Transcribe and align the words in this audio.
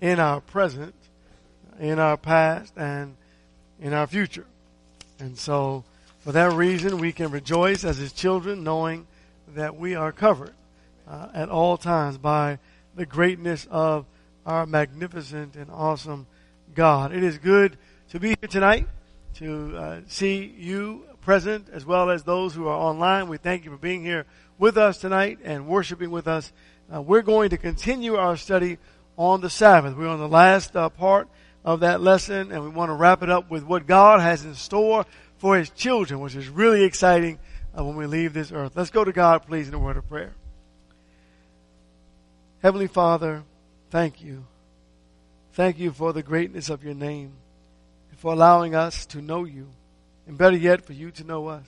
in 0.00 0.18
our 0.18 0.40
present, 0.40 0.94
in 1.78 1.98
our 1.98 2.16
past, 2.16 2.72
and 2.76 3.16
in 3.80 3.92
our 3.92 4.06
future. 4.06 4.46
And 5.18 5.38
so, 5.38 5.84
for 6.20 6.32
that 6.32 6.52
reason, 6.52 6.98
we 6.98 7.12
can 7.12 7.30
rejoice 7.30 7.84
as 7.84 7.98
His 7.98 8.12
children, 8.12 8.64
knowing 8.64 9.06
that 9.54 9.76
we 9.76 9.94
are 9.94 10.12
covered 10.12 10.54
uh, 11.08 11.28
at 11.34 11.48
all 11.48 11.76
times 11.76 12.18
by 12.18 12.58
the 12.94 13.06
greatness 13.06 13.66
of 13.70 14.06
our 14.46 14.66
magnificent 14.66 15.56
and 15.56 15.70
awesome 15.70 16.26
God. 16.74 17.12
It 17.12 17.22
is 17.22 17.38
good 17.38 17.76
to 18.10 18.20
be 18.20 18.28
here 18.28 18.48
tonight 18.48 18.86
to 19.34 19.76
uh, 19.76 20.00
see 20.08 20.54
you 20.58 21.04
present 21.20 21.68
as 21.70 21.84
well 21.84 22.10
as 22.10 22.24
those 22.24 22.54
who 22.54 22.66
are 22.66 22.76
online. 22.76 23.28
We 23.28 23.36
thank 23.36 23.64
you 23.64 23.70
for 23.70 23.76
being 23.76 24.04
here 24.04 24.26
with 24.58 24.76
us 24.76 24.98
tonight 24.98 25.38
and 25.44 25.66
worshiping 25.66 26.10
with 26.10 26.26
us. 26.26 26.52
Uh, 26.92 27.00
we're 27.00 27.22
going 27.22 27.50
to 27.50 27.56
continue 27.56 28.16
our 28.16 28.36
study 28.36 28.78
on 29.20 29.42
the 29.42 29.50
Sabbath. 29.50 29.94
We're 29.94 30.08
on 30.08 30.18
the 30.18 30.26
last 30.26 30.74
uh, 30.74 30.88
part 30.88 31.28
of 31.62 31.80
that 31.80 32.00
lesson 32.00 32.50
and 32.50 32.64
we 32.64 32.70
want 32.70 32.88
to 32.88 32.94
wrap 32.94 33.22
it 33.22 33.28
up 33.28 33.50
with 33.50 33.62
what 33.64 33.86
God 33.86 34.20
has 34.20 34.46
in 34.46 34.54
store 34.54 35.04
for 35.36 35.58
His 35.58 35.68
children, 35.68 36.20
which 36.20 36.34
is 36.34 36.48
really 36.48 36.84
exciting 36.84 37.38
uh, 37.78 37.84
when 37.84 37.96
we 37.96 38.06
leave 38.06 38.32
this 38.32 38.50
earth. 38.50 38.72
Let's 38.74 38.88
go 38.88 39.04
to 39.04 39.12
God, 39.12 39.46
please, 39.46 39.68
in 39.68 39.74
a 39.74 39.78
word 39.78 39.98
of 39.98 40.08
prayer. 40.08 40.32
Heavenly 42.62 42.86
Father, 42.86 43.42
thank 43.90 44.22
you. 44.22 44.46
Thank 45.52 45.78
you 45.78 45.92
for 45.92 46.14
the 46.14 46.22
greatness 46.22 46.70
of 46.70 46.82
your 46.82 46.94
name 46.94 47.32
and 48.10 48.18
for 48.18 48.32
allowing 48.32 48.74
us 48.74 49.04
to 49.06 49.20
know 49.20 49.44
you, 49.44 49.68
and 50.26 50.38
better 50.38 50.56
yet, 50.56 50.86
for 50.86 50.94
you 50.94 51.10
to 51.10 51.24
know 51.24 51.48
us. 51.48 51.66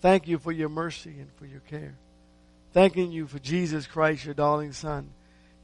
Thank 0.00 0.28
you 0.28 0.38
for 0.38 0.52
your 0.52 0.68
mercy 0.68 1.16
and 1.18 1.32
for 1.36 1.46
your 1.46 1.60
care. 1.60 1.96
Thanking 2.72 3.10
you 3.10 3.26
for 3.26 3.40
Jesus 3.40 3.88
Christ, 3.88 4.24
your 4.24 4.34
darling 4.34 4.72
Son, 4.72 5.10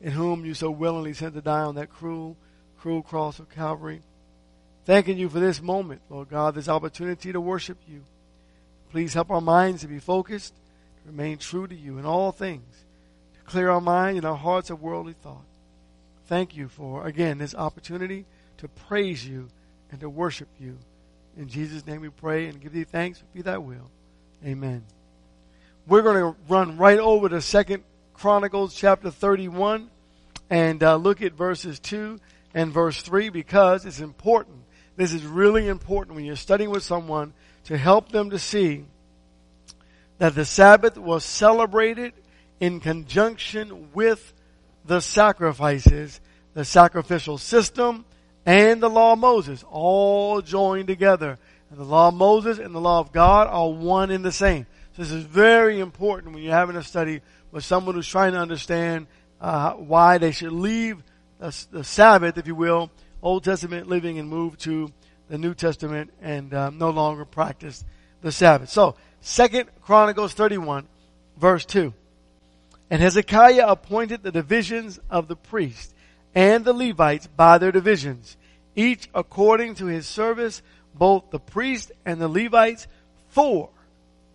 in 0.01 0.13
whom 0.13 0.45
you 0.45 0.55
so 0.55 0.71
willingly 0.71 1.13
sent 1.13 1.35
to 1.35 1.41
die 1.41 1.63
on 1.63 1.75
that 1.75 1.91
cruel, 1.91 2.37
cruel 2.79 3.03
cross 3.03 3.39
of 3.39 3.51
Calvary. 3.51 4.01
Thanking 4.85 5.19
you 5.19 5.29
for 5.29 5.41
this 5.41 5.61
moment, 5.61 6.01
Lord 6.09 6.31
God, 6.31 6.55
this 6.55 6.69
opportunity 6.69 7.33
to 7.33 7.41
worship 7.41 7.79
you. 7.87 8.05
Please 8.91 9.15
help 9.15 9.31
our 9.31 9.41
minds 9.41 9.83
to 9.83 9.89
be 9.89 9.99
focused, 9.99 10.55
to 11.03 11.11
remain 11.11 11.39
true 11.39 11.67
to 11.67 11.75
you 11.75 11.99
in 11.99 12.07
all 12.07 12.33
things, 12.33 12.85
to 13.35 13.41
clear 13.43 13.71
our 13.71 13.81
mind 13.81 14.17
and 14.17 14.27
our 14.27 14.37
hearts 14.37 14.71
of 14.71 14.83
worldly 14.83 15.13
thought. 15.13 15.45
Thank 16.27 16.57
you 16.57 16.69
for, 16.69 17.07
again, 17.07 17.39
this 17.39 17.55
opportunity 17.55 18.25
to 18.59 18.69
praise 18.69 19.27
you 19.27 19.49
and 19.91 20.01
to 20.01 20.09
worship 20.09 20.49
you. 20.59 20.79
In 21.37 21.49
Jesus' 21.49 21.87
name 21.87 22.01
we 22.01 22.09
pray 22.09 22.47
and 22.47 22.61
give 22.61 22.73
thee 22.73 22.85
thanks. 22.85 23.23
Be 23.35 23.43
thy 23.43 23.59
will. 23.59 23.91
Amen. 24.45 24.85
We're 25.87 26.03
going 26.03 26.17
to 26.17 26.41
run 26.49 26.77
right 26.77 26.99
over 26.99 27.29
to 27.29 27.41
Second 27.41 27.83
Chronicles 28.21 28.75
chapter 28.75 29.11
31 29.11 29.89
and 30.51 30.83
uh, 30.83 30.97
look 30.97 31.23
at 31.23 31.33
verses 31.33 31.81
2 31.81 32.21
and 32.53 32.71
verse 32.71 33.01
3 33.01 33.31
because 33.31 33.87
it's 33.87 34.01
important. 34.01 34.59
This 34.95 35.15
is 35.15 35.25
really 35.25 35.69
important 35.69 36.17
when 36.17 36.27
you're 36.27 36.37
studying 36.37 36.69
with 36.69 36.83
someone 36.83 37.33
to 37.65 37.79
help 37.79 38.13
them 38.13 38.29
to 38.29 38.39
see 38.39 38.85
that 40.19 40.35
the 40.35 40.45
Sabbath 40.45 40.99
was 40.99 41.25
celebrated 41.25 42.13
in 42.61 42.81
conjunction 42.81 43.89
with 43.95 44.35
the 44.85 45.01
sacrifices, 45.01 46.21
the 46.53 46.67
sacrificial 46.67 47.39
system, 47.39 48.05
and 48.45 48.83
the 48.83 48.91
law 48.91 49.15
of 49.15 49.19
Moses, 49.19 49.65
all 49.71 50.43
joined 50.43 50.89
together. 50.89 51.39
And 51.71 51.79
the 51.79 51.85
law 51.85 52.09
of 52.09 52.15
Moses 52.15 52.59
and 52.59 52.75
the 52.75 52.81
law 52.81 53.01
of 53.01 53.13
God 53.13 53.49
are 53.49 53.71
one 53.71 54.11
and 54.11 54.23
the 54.23 54.31
same. 54.31 54.67
So 54.93 55.03
this 55.05 55.11
is 55.11 55.25
very 55.25 55.81
important 55.81 56.35
when 56.35 56.43
you're 56.43 56.53
having 56.53 56.77
a 56.77 56.83
study 56.83 57.23
with 57.53 57.65
someone 57.65 57.95
who's 57.95 58.09
trying 58.09 58.33
to 58.33 58.39
understand 58.39 59.07
uh, 59.41 59.73
why 59.73 60.19
they 60.19 60.33
should 60.33 60.53
leave 60.53 61.03
the, 61.39 61.67
the, 61.71 61.85
Sabbath, 61.85 62.37
if 62.39 62.47
you 62.47 62.55
will, 62.55 62.91
Old 63.23 63.45
Testament 63.45 63.89
living 63.89 64.19
and 64.19 64.29
move 64.29 64.59
to 64.59 64.93
the 65.29 65.39
New 65.39 65.55
Testament 65.55 66.13
and 66.21 66.53
um, 66.55 66.79
no 66.79 66.91
longer 66.91 67.25
practice 67.25 67.85
the 68.21 68.33
Sabbath. 68.33 68.69
So, 68.69 68.97
Second 69.21 69.69
Chronicles 69.83 70.35
31, 70.35 70.87
verse 71.37 71.65
2. 71.65 71.93
And 72.91 73.01
Hezekiah 73.01 73.67
appointed 73.67 74.23
the 74.23 74.33
divisions 74.33 74.99
of 75.09 75.29
the 75.29 75.37
priests 75.37 75.95
and 76.35 76.65
the 76.65 76.73
Levites 76.73 77.27
by 77.29 77.59
their 77.59 77.73
divisions, 77.73 78.37
each 78.75 79.09
according 79.15 79.77
to 79.77 79.87
his 79.87 80.07
service, 80.07 80.63
both 80.95 81.31
the 81.31 81.39
priests 81.39 81.93
and 82.05 82.21
the 82.21 82.29
Levites, 82.29 82.87
for 83.29 83.71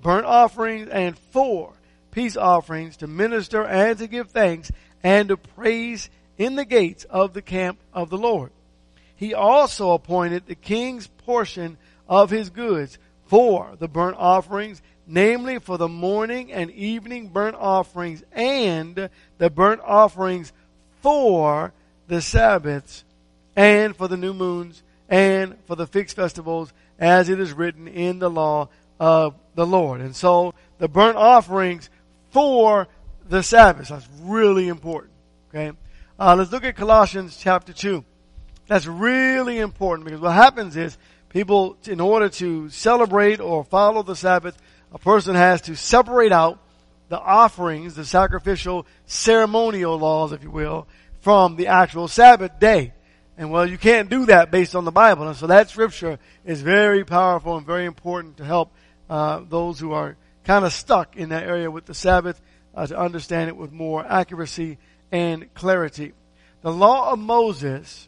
burnt 0.02 0.26
offerings 0.26 0.88
and 0.90 1.18
for 1.18 1.74
peace 2.16 2.38
offerings 2.38 2.96
to 2.96 3.08
minister 3.08 3.66
and 3.66 3.98
to 3.98 4.08
give 4.08 4.30
thanks 4.30 4.72
and 5.04 5.28
to 5.28 5.36
praise 5.36 6.10
in 6.38 6.56
the 6.56 6.64
gates 6.64 7.04
of 7.04 7.34
the 7.34 7.42
camp 7.42 7.78
of 7.94 8.10
the 8.10 8.18
Lord. 8.18 8.52
He 9.18 9.34
also 9.34 9.92
appointed 9.92 10.46
the 10.46 10.56
king's 10.56 11.08
portion 11.08 11.78
of 12.08 12.30
his 12.30 12.50
goods 12.50 12.98
for 13.26 13.76
the 13.80 13.90
burnt 13.90 14.16
offerings, 14.18 14.82
namely 15.06 15.60
for 15.60 15.78
the 15.78 15.90
morning 15.90 16.54
and 16.54 16.72
evening 16.72 17.28
burnt 17.28 17.58
offerings 17.58 18.24
and 18.32 19.10
the 19.38 19.50
burnt 19.50 19.82
offerings 19.84 20.54
for 21.02 21.74
the 22.08 22.22
Sabbaths 22.22 23.04
and 23.58 23.94
for 23.94 24.08
the 24.08 24.18
new 24.18 24.34
moons 24.34 24.84
and 25.10 25.58
for 25.66 25.76
the 25.76 25.86
fixed 25.86 26.16
festivals 26.16 26.72
as 26.98 27.28
it 27.28 27.42
is 27.42 27.52
written 27.52 27.90
in 27.90 28.20
the 28.20 28.30
law 28.30 28.70
of 29.02 29.36
the 29.56 29.66
Lord. 29.66 30.00
And 30.00 30.16
so 30.16 30.54
the 30.78 30.88
burnt 30.88 31.18
offerings 31.18 31.90
for 32.36 32.90
the 33.30 33.42
Sabbath. 33.42 33.88
That's 33.88 34.10
really 34.24 34.68
important. 34.68 35.14
Okay. 35.48 35.72
Uh, 36.20 36.36
let's 36.36 36.52
look 36.52 36.66
at 36.66 36.76
Colossians 36.76 37.38
chapter 37.38 37.72
2. 37.72 38.04
That's 38.68 38.88
really 38.88 39.60
important 39.60 40.04
because 40.04 40.20
what 40.20 40.34
happens 40.34 40.76
is 40.76 40.98
people, 41.30 41.78
in 41.86 42.02
order 42.02 42.28
to 42.28 42.68
celebrate 42.68 43.40
or 43.40 43.64
follow 43.64 44.04
the 44.04 44.18
Sabbath, 44.18 44.58
a 44.92 45.00
person 45.00 45.36
has 45.36 45.62
to 45.62 45.78
separate 45.78 46.34
out 46.34 46.60
the 47.08 47.18
offerings, 47.18 47.96
the 47.96 48.04
sacrificial 48.04 48.86
ceremonial 49.06 49.98
laws, 49.98 50.34
if 50.34 50.44
you 50.44 50.52
will, 50.52 50.90
from 51.22 51.56
the 51.56 51.68
actual 51.68 52.10
Sabbath 52.10 52.60
day. 52.60 52.92
And 53.38 53.50
well, 53.50 53.66
you 53.66 53.78
can't 53.78 54.10
do 54.10 54.26
that 54.26 54.52
based 54.52 54.76
on 54.76 54.84
the 54.84 54.92
Bible. 54.92 55.26
And 55.26 55.38
so 55.38 55.48
that 55.48 55.70
scripture 55.70 56.20
is 56.44 56.62
very 56.62 57.06
powerful 57.06 57.56
and 57.56 57.66
very 57.66 57.86
important 57.86 58.36
to 58.38 58.44
help 58.44 58.74
uh, 59.10 59.40
those 59.48 59.80
who 59.80 59.94
are 59.94 60.18
kind 60.46 60.64
of 60.64 60.72
stuck 60.72 61.18
in 61.18 61.30
that 61.30 61.44
area 61.44 61.70
with 61.70 61.86
the 61.86 61.94
Sabbath 61.94 62.40
uh, 62.74 62.88
to 62.88 62.98
understand 62.98 63.50
it 63.50 63.58
with 63.58 63.72
more 63.72 64.06
accuracy 64.06 64.78
and 65.12 65.54
clarity. 65.54 66.14
The 66.62 66.72
law 66.72 67.12
of 67.12 67.20
Moses 67.20 68.08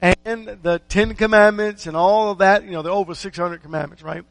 and 0.00 0.58
the 0.62 0.80
Ten 0.88 1.14
Commandments 1.14 1.86
and 1.86 1.96
all 1.96 2.30
of 2.30 2.38
that, 2.38 2.64
you 2.64 2.72
know, 2.72 2.82
the 2.82 2.90
over 2.90 3.14
600 3.14 3.62
commandments, 3.62 4.02
right? 4.02 4.24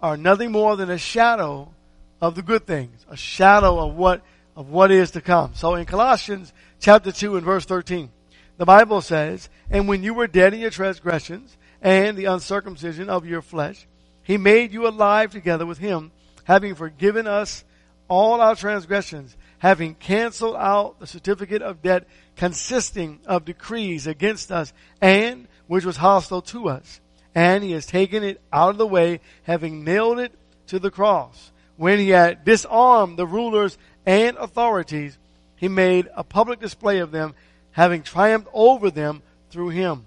Are 0.00 0.16
nothing 0.16 0.52
more 0.52 0.76
than 0.76 0.90
a 0.90 0.98
shadow 0.98 1.72
of 2.20 2.34
the 2.34 2.42
good 2.42 2.66
things, 2.66 3.04
a 3.08 3.16
shadow 3.16 3.78
of 3.78 3.94
what, 3.94 4.22
of 4.56 4.70
what 4.70 4.90
is 4.90 5.12
to 5.12 5.20
come. 5.20 5.52
So 5.54 5.74
in 5.74 5.86
Colossians 5.86 6.52
chapter 6.80 7.12
2 7.12 7.36
and 7.36 7.44
verse 7.44 7.64
13, 7.64 8.10
the 8.56 8.64
Bible 8.64 9.00
says, 9.00 9.48
And 9.70 9.88
when 9.88 10.02
you 10.02 10.14
were 10.14 10.26
dead 10.26 10.54
in 10.54 10.60
your 10.60 10.70
transgressions 10.70 11.56
and 11.80 12.16
the 12.16 12.26
uncircumcision 12.26 13.08
of 13.08 13.24
your 13.24 13.42
flesh, 13.42 13.86
he 14.22 14.36
made 14.36 14.72
you 14.72 14.86
alive 14.86 15.32
together 15.32 15.64
with 15.64 15.78
him, 15.78 16.10
having 16.48 16.74
forgiven 16.74 17.26
us 17.26 17.62
all 18.08 18.40
our 18.40 18.56
transgressions, 18.56 19.36
having 19.58 19.94
canceled 19.94 20.56
out 20.56 20.98
the 20.98 21.06
certificate 21.06 21.60
of 21.60 21.82
debt 21.82 22.08
consisting 22.36 23.20
of 23.26 23.44
decrees 23.44 24.06
against 24.06 24.50
us 24.50 24.72
and 25.02 25.46
which 25.66 25.84
was 25.84 25.98
hostile 25.98 26.40
to 26.40 26.70
us. 26.70 27.02
And 27.34 27.62
he 27.62 27.72
has 27.72 27.84
taken 27.84 28.24
it 28.24 28.40
out 28.50 28.70
of 28.70 28.78
the 28.78 28.86
way, 28.86 29.20
having 29.42 29.84
nailed 29.84 30.20
it 30.20 30.32
to 30.68 30.78
the 30.78 30.90
cross. 30.90 31.52
When 31.76 31.98
he 31.98 32.08
had 32.08 32.46
disarmed 32.46 33.18
the 33.18 33.26
rulers 33.26 33.76
and 34.06 34.38
authorities, 34.38 35.18
he 35.54 35.68
made 35.68 36.08
a 36.16 36.24
public 36.24 36.60
display 36.60 37.00
of 37.00 37.10
them, 37.10 37.34
having 37.72 38.02
triumphed 38.02 38.48
over 38.54 38.90
them 38.90 39.20
through 39.50 39.68
him. 39.68 40.06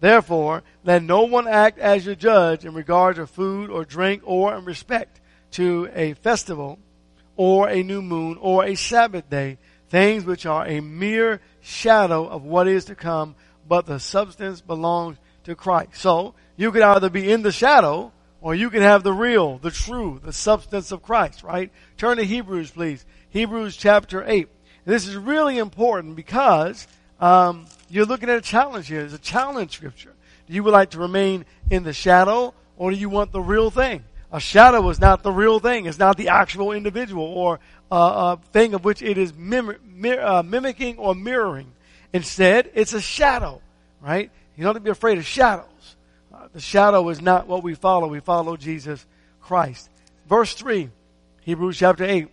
Therefore, 0.00 0.62
let 0.84 1.02
no 1.02 1.22
one 1.22 1.48
act 1.48 1.78
as 1.78 2.04
your 2.04 2.14
judge 2.14 2.66
in 2.66 2.74
regard 2.74 3.16
to 3.16 3.26
food 3.26 3.70
or 3.70 3.86
drink 3.86 4.20
or 4.26 4.54
in 4.54 4.66
respect 4.66 5.17
to 5.52 5.88
a 5.94 6.14
festival 6.14 6.78
or 7.36 7.68
a 7.68 7.82
new 7.82 8.02
moon 8.02 8.36
or 8.40 8.64
a 8.64 8.74
Sabbath 8.74 9.28
day, 9.30 9.58
things 9.88 10.24
which 10.24 10.46
are 10.46 10.66
a 10.66 10.80
mere 10.80 11.40
shadow 11.60 12.26
of 12.26 12.44
what 12.44 12.68
is 12.68 12.86
to 12.86 12.94
come, 12.94 13.34
but 13.66 13.86
the 13.86 14.00
substance 14.00 14.60
belongs 14.60 15.18
to 15.44 15.54
Christ. 15.54 15.96
So, 15.96 16.34
you 16.56 16.72
could 16.72 16.82
either 16.82 17.08
be 17.08 17.30
in 17.30 17.42
the 17.42 17.52
shadow 17.52 18.12
or 18.40 18.54
you 18.54 18.70
can 18.70 18.82
have 18.82 19.02
the 19.02 19.12
real, 19.12 19.58
the 19.58 19.70
true, 19.70 20.20
the 20.22 20.32
substance 20.32 20.92
of 20.92 21.02
Christ, 21.02 21.42
right? 21.42 21.70
Turn 21.96 22.18
to 22.18 22.24
Hebrews, 22.24 22.70
please. 22.70 23.04
Hebrews 23.30 23.76
chapter 23.76 24.24
8. 24.26 24.48
This 24.84 25.06
is 25.06 25.16
really 25.16 25.58
important 25.58 26.16
because 26.16 26.86
um, 27.20 27.66
you're 27.88 28.06
looking 28.06 28.30
at 28.30 28.38
a 28.38 28.42
challenge 28.42 28.88
here. 28.88 29.00
It's 29.00 29.14
a 29.14 29.18
challenge 29.18 29.72
scripture. 29.72 30.14
Do 30.46 30.54
you 30.54 30.62
would 30.64 30.72
like 30.72 30.90
to 30.90 30.98
remain 30.98 31.44
in 31.70 31.82
the 31.82 31.92
shadow 31.92 32.54
or 32.76 32.90
do 32.90 32.96
you 32.96 33.08
want 33.08 33.32
the 33.32 33.40
real 33.40 33.70
thing? 33.70 34.04
A 34.30 34.40
shadow 34.40 34.88
is 34.90 35.00
not 35.00 35.22
the 35.22 35.32
real 35.32 35.58
thing. 35.58 35.86
It's 35.86 35.98
not 35.98 36.16
the 36.16 36.28
actual 36.28 36.72
individual 36.72 37.24
or 37.24 37.60
uh, 37.90 38.36
a 38.36 38.46
thing 38.52 38.74
of 38.74 38.84
which 38.84 39.00
it 39.00 39.16
is 39.16 39.34
mim- 39.34 39.76
mir- 39.84 40.20
uh, 40.20 40.42
mimicking 40.42 40.98
or 40.98 41.14
mirroring. 41.14 41.72
Instead, 42.12 42.70
it's 42.74 42.92
a 42.92 43.00
shadow, 43.00 43.62
right? 44.00 44.30
You 44.56 44.64
don't 44.64 44.74
have 44.74 44.82
to 44.82 44.84
be 44.84 44.90
afraid 44.90 45.18
of 45.18 45.26
shadows. 45.26 45.96
Uh, 46.34 46.48
the 46.52 46.60
shadow 46.60 47.08
is 47.08 47.22
not 47.22 47.46
what 47.46 47.62
we 47.62 47.74
follow. 47.74 48.08
We 48.08 48.20
follow 48.20 48.56
Jesus 48.56 49.06
Christ. 49.40 49.88
Verse 50.28 50.52
3, 50.54 50.90
Hebrews 51.42 51.78
chapter 51.78 52.04
8. 52.04 52.28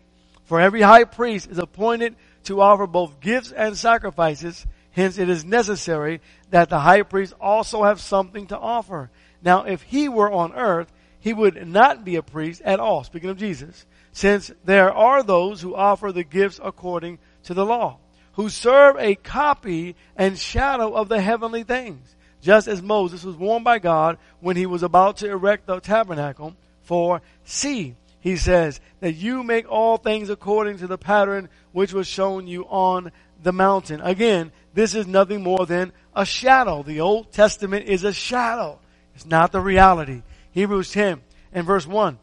For 0.45 0.59
every 0.59 0.81
high 0.81 1.05
priest 1.05 1.49
is 1.49 1.59
appointed 1.59 2.15
to 2.43 2.61
offer 2.61 2.87
both 2.87 3.19
gifts 3.21 3.51
and 3.51 3.77
sacrifices. 3.77 4.65
Hence 4.91 5.17
it 5.17 5.29
is 5.29 5.43
necessary 5.43 6.21
that 6.51 6.69
the 6.69 6.79
high 6.79 7.03
priest 7.03 7.33
also 7.39 7.83
have 7.83 7.99
something 7.99 8.47
to 8.47 8.57
offer. 8.57 9.09
Now 9.41 9.63
if 9.63 9.81
he 9.81 10.09
were 10.09 10.31
on 10.31 10.53
earth, 10.53 10.91
he 11.25 11.33
would 11.33 11.67
not 11.67 12.05
be 12.05 12.17
a 12.17 12.21
priest 12.21 12.61
at 12.61 12.79
all, 12.79 13.03
speaking 13.03 13.31
of 13.31 13.39
Jesus, 13.39 13.87
since 14.11 14.51
there 14.63 14.93
are 14.93 15.23
those 15.23 15.59
who 15.59 15.73
offer 15.73 16.11
the 16.11 16.23
gifts 16.23 16.59
according 16.63 17.17
to 17.45 17.55
the 17.55 17.65
law, 17.65 17.97
who 18.33 18.47
serve 18.47 18.95
a 18.99 19.15
copy 19.15 19.95
and 20.15 20.37
shadow 20.37 20.93
of 20.93 21.09
the 21.09 21.19
heavenly 21.19 21.63
things, 21.63 22.15
just 22.43 22.67
as 22.67 22.83
Moses 22.83 23.23
was 23.23 23.35
warned 23.35 23.65
by 23.65 23.79
God 23.79 24.19
when 24.39 24.55
he 24.55 24.67
was 24.67 24.83
about 24.83 25.17
to 25.17 25.27
erect 25.27 25.65
the 25.65 25.79
tabernacle. 25.79 26.55
For 26.83 27.23
see, 27.43 27.95
he 28.19 28.35
says, 28.35 28.79
that 28.99 29.13
you 29.13 29.41
make 29.41 29.67
all 29.67 29.97
things 29.97 30.29
according 30.29 30.77
to 30.77 30.85
the 30.85 30.99
pattern 30.99 31.49
which 31.71 31.91
was 31.91 32.05
shown 32.05 32.45
you 32.45 32.65
on 32.65 33.11
the 33.41 33.51
mountain. 33.51 33.99
Again, 33.99 34.51
this 34.75 34.93
is 34.93 35.07
nothing 35.07 35.41
more 35.41 35.65
than 35.65 35.91
a 36.15 36.23
shadow. 36.23 36.83
The 36.83 37.01
Old 37.01 37.31
Testament 37.31 37.87
is 37.87 38.03
a 38.03 38.13
shadow. 38.13 38.77
It's 39.15 39.25
not 39.25 39.51
the 39.51 39.59
reality. 39.59 40.21
Hebrews 40.55 40.91
10 40.91 41.21
and 41.51 41.67
verse 41.67 41.85
1. 41.85 42.17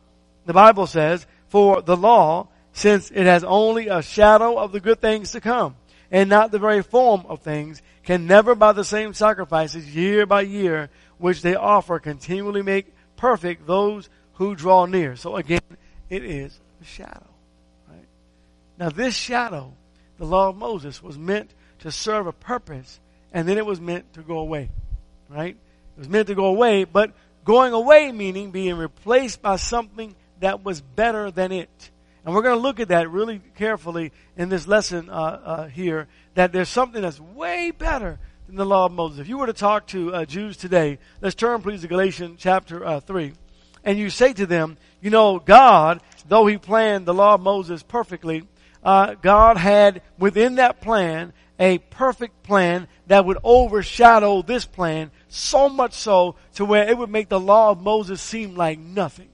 The 0.46 0.54
Bible 0.54 0.86
says, 0.86 1.26
for 1.48 1.82
the 1.82 1.96
law, 1.96 2.48
since 2.72 3.10
it 3.10 3.26
has 3.26 3.44
only 3.44 3.88
a 3.88 4.00
shadow 4.00 4.56
of 4.58 4.72
the 4.72 4.80
good 4.80 5.02
things 5.02 5.32
to 5.32 5.40
come, 5.40 5.76
and 6.10 6.30
not 6.30 6.50
the 6.50 6.58
very 6.58 6.82
form 6.82 7.26
of 7.28 7.42
things, 7.42 7.82
can 8.02 8.26
never 8.26 8.54
by 8.54 8.72
the 8.72 8.84
same 8.84 9.12
sacrifices 9.12 9.94
year 9.94 10.24
by 10.24 10.40
year, 10.40 10.88
which 11.18 11.42
they 11.42 11.54
offer, 11.54 11.98
continually 11.98 12.62
make 12.62 12.94
perfect 13.16 13.66
those 13.66 14.08
who 14.34 14.54
draw 14.54 14.86
near. 14.86 15.14
So 15.14 15.36
again, 15.36 15.60
it 16.08 16.24
is 16.24 16.58
a 16.80 16.84
shadow. 16.86 17.28
Right? 17.86 18.08
Now 18.78 18.88
this 18.88 19.14
shadow, 19.14 19.74
the 20.18 20.24
law 20.24 20.48
of 20.48 20.56
Moses, 20.56 21.02
was 21.02 21.18
meant 21.18 21.50
to 21.80 21.92
serve 21.92 22.26
a 22.26 22.32
purpose, 22.32 22.98
and 23.30 23.46
then 23.46 23.58
it 23.58 23.66
was 23.66 23.80
meant 23.80 24.10
to 24.14 24.22
go 24.22 24.38
away. 24.38 24.70
Right? 25.28 25.54
It 25.96 25.98
was 25.98 26.08
meant 26.08 26.28
to 26.28 26.34
go 26.34 26.46
away, 26.46 26.84
but 26.84 27.12
going 27.44 27.72
away 27.72 28.12
meaning 28.12 28.50
being 28.50 28.76
replaced 28.76 29.42
by 29.42 29.56
something 29.56 30.14
that 30.40 30.64
was 30.64 30.80
better 30.80 31.30
than 31.30 31.52
it. 31.52 31.90
And 32.24 32.34
we're 32.34 32.42
going 32.42 32.56
to 32.56 32.62
look 32.62 32.78
at 32.78 32.88
that 32.88 33.10
really 33.10 33.40
carefully 33.56 34.12
in 34.36 34.48
this 34.48 34.66
lesson 34.68 35.10
uh, 35.10 35.12
uh, 35.12 35.66
here. 35.68 36.06
That 36.34 36.52
there's 36.52 36.68
something 36.68 37.02
that's 37.02 37.20
way 37.20 37.72
better 37.72 38.20
than 38.46 38.56
the 38.56 38.64
law 38.64 38.86
of 38.86 38.92
Moses. 38.92 39.20
If 39.20 39.28
you 39.28 39.38
were 39.38 39.46
to 39.46 39.52
talk 39.52 39.88
to 39.88 40.14
uh, 40.14 40.24
Jews 40.24 40.56
today, 40.56 40.98
let's 41.20 41.34
turn 41.34 41.62
please 41.62 41.82
to 41.82 41.88
Galatians 41.88 42.38
chapter 42.40 42.84
uh, 42.84 43.00
three, 43.00 43.32
and 43.84 43.98
you 43.98 44.08
say 44.08 44.32
to 44.34 44.46
them, 44.46 44.76
you 45.00 45.10
know, 45.10 45.40
God, 45.40 46.00
though 46.28 46.46
He 46.46 46.58
planned 46.58 47.06
the 47.06 47.14
law 47.14 47.34
of 47.34 47.40
Moses 47.40 47.82
perfectly, 47.82 48.44
uh, 48.84 49.14
God 49.14 49.56
had 49.56 50.02
within 50.18 50.56
that 50.56 50.80
plan 50.80 51.32
a 51.58 51.78
perfect 51.78 52.42
plan 52.42 52.88
that 53.06 53.24
would 53.24 53.38
overshadow 53.42 54.42
this 54.42 54.64
plan 54.64 55.10
so 55.34 55.68
much 55.68 55.94
so 55.94 56.36
to 56.54 56.64
where 56.64 56.88
it 56.88 56.96
would 56.96 57.10
make 57.10 57.28
the 57.28 57.40
law 57.40 57.70
of 57.70 57.80
Moses 57.80 58.20
seem 58.20 58.54
like 58.54 58.78
nothing. 58.78 59.28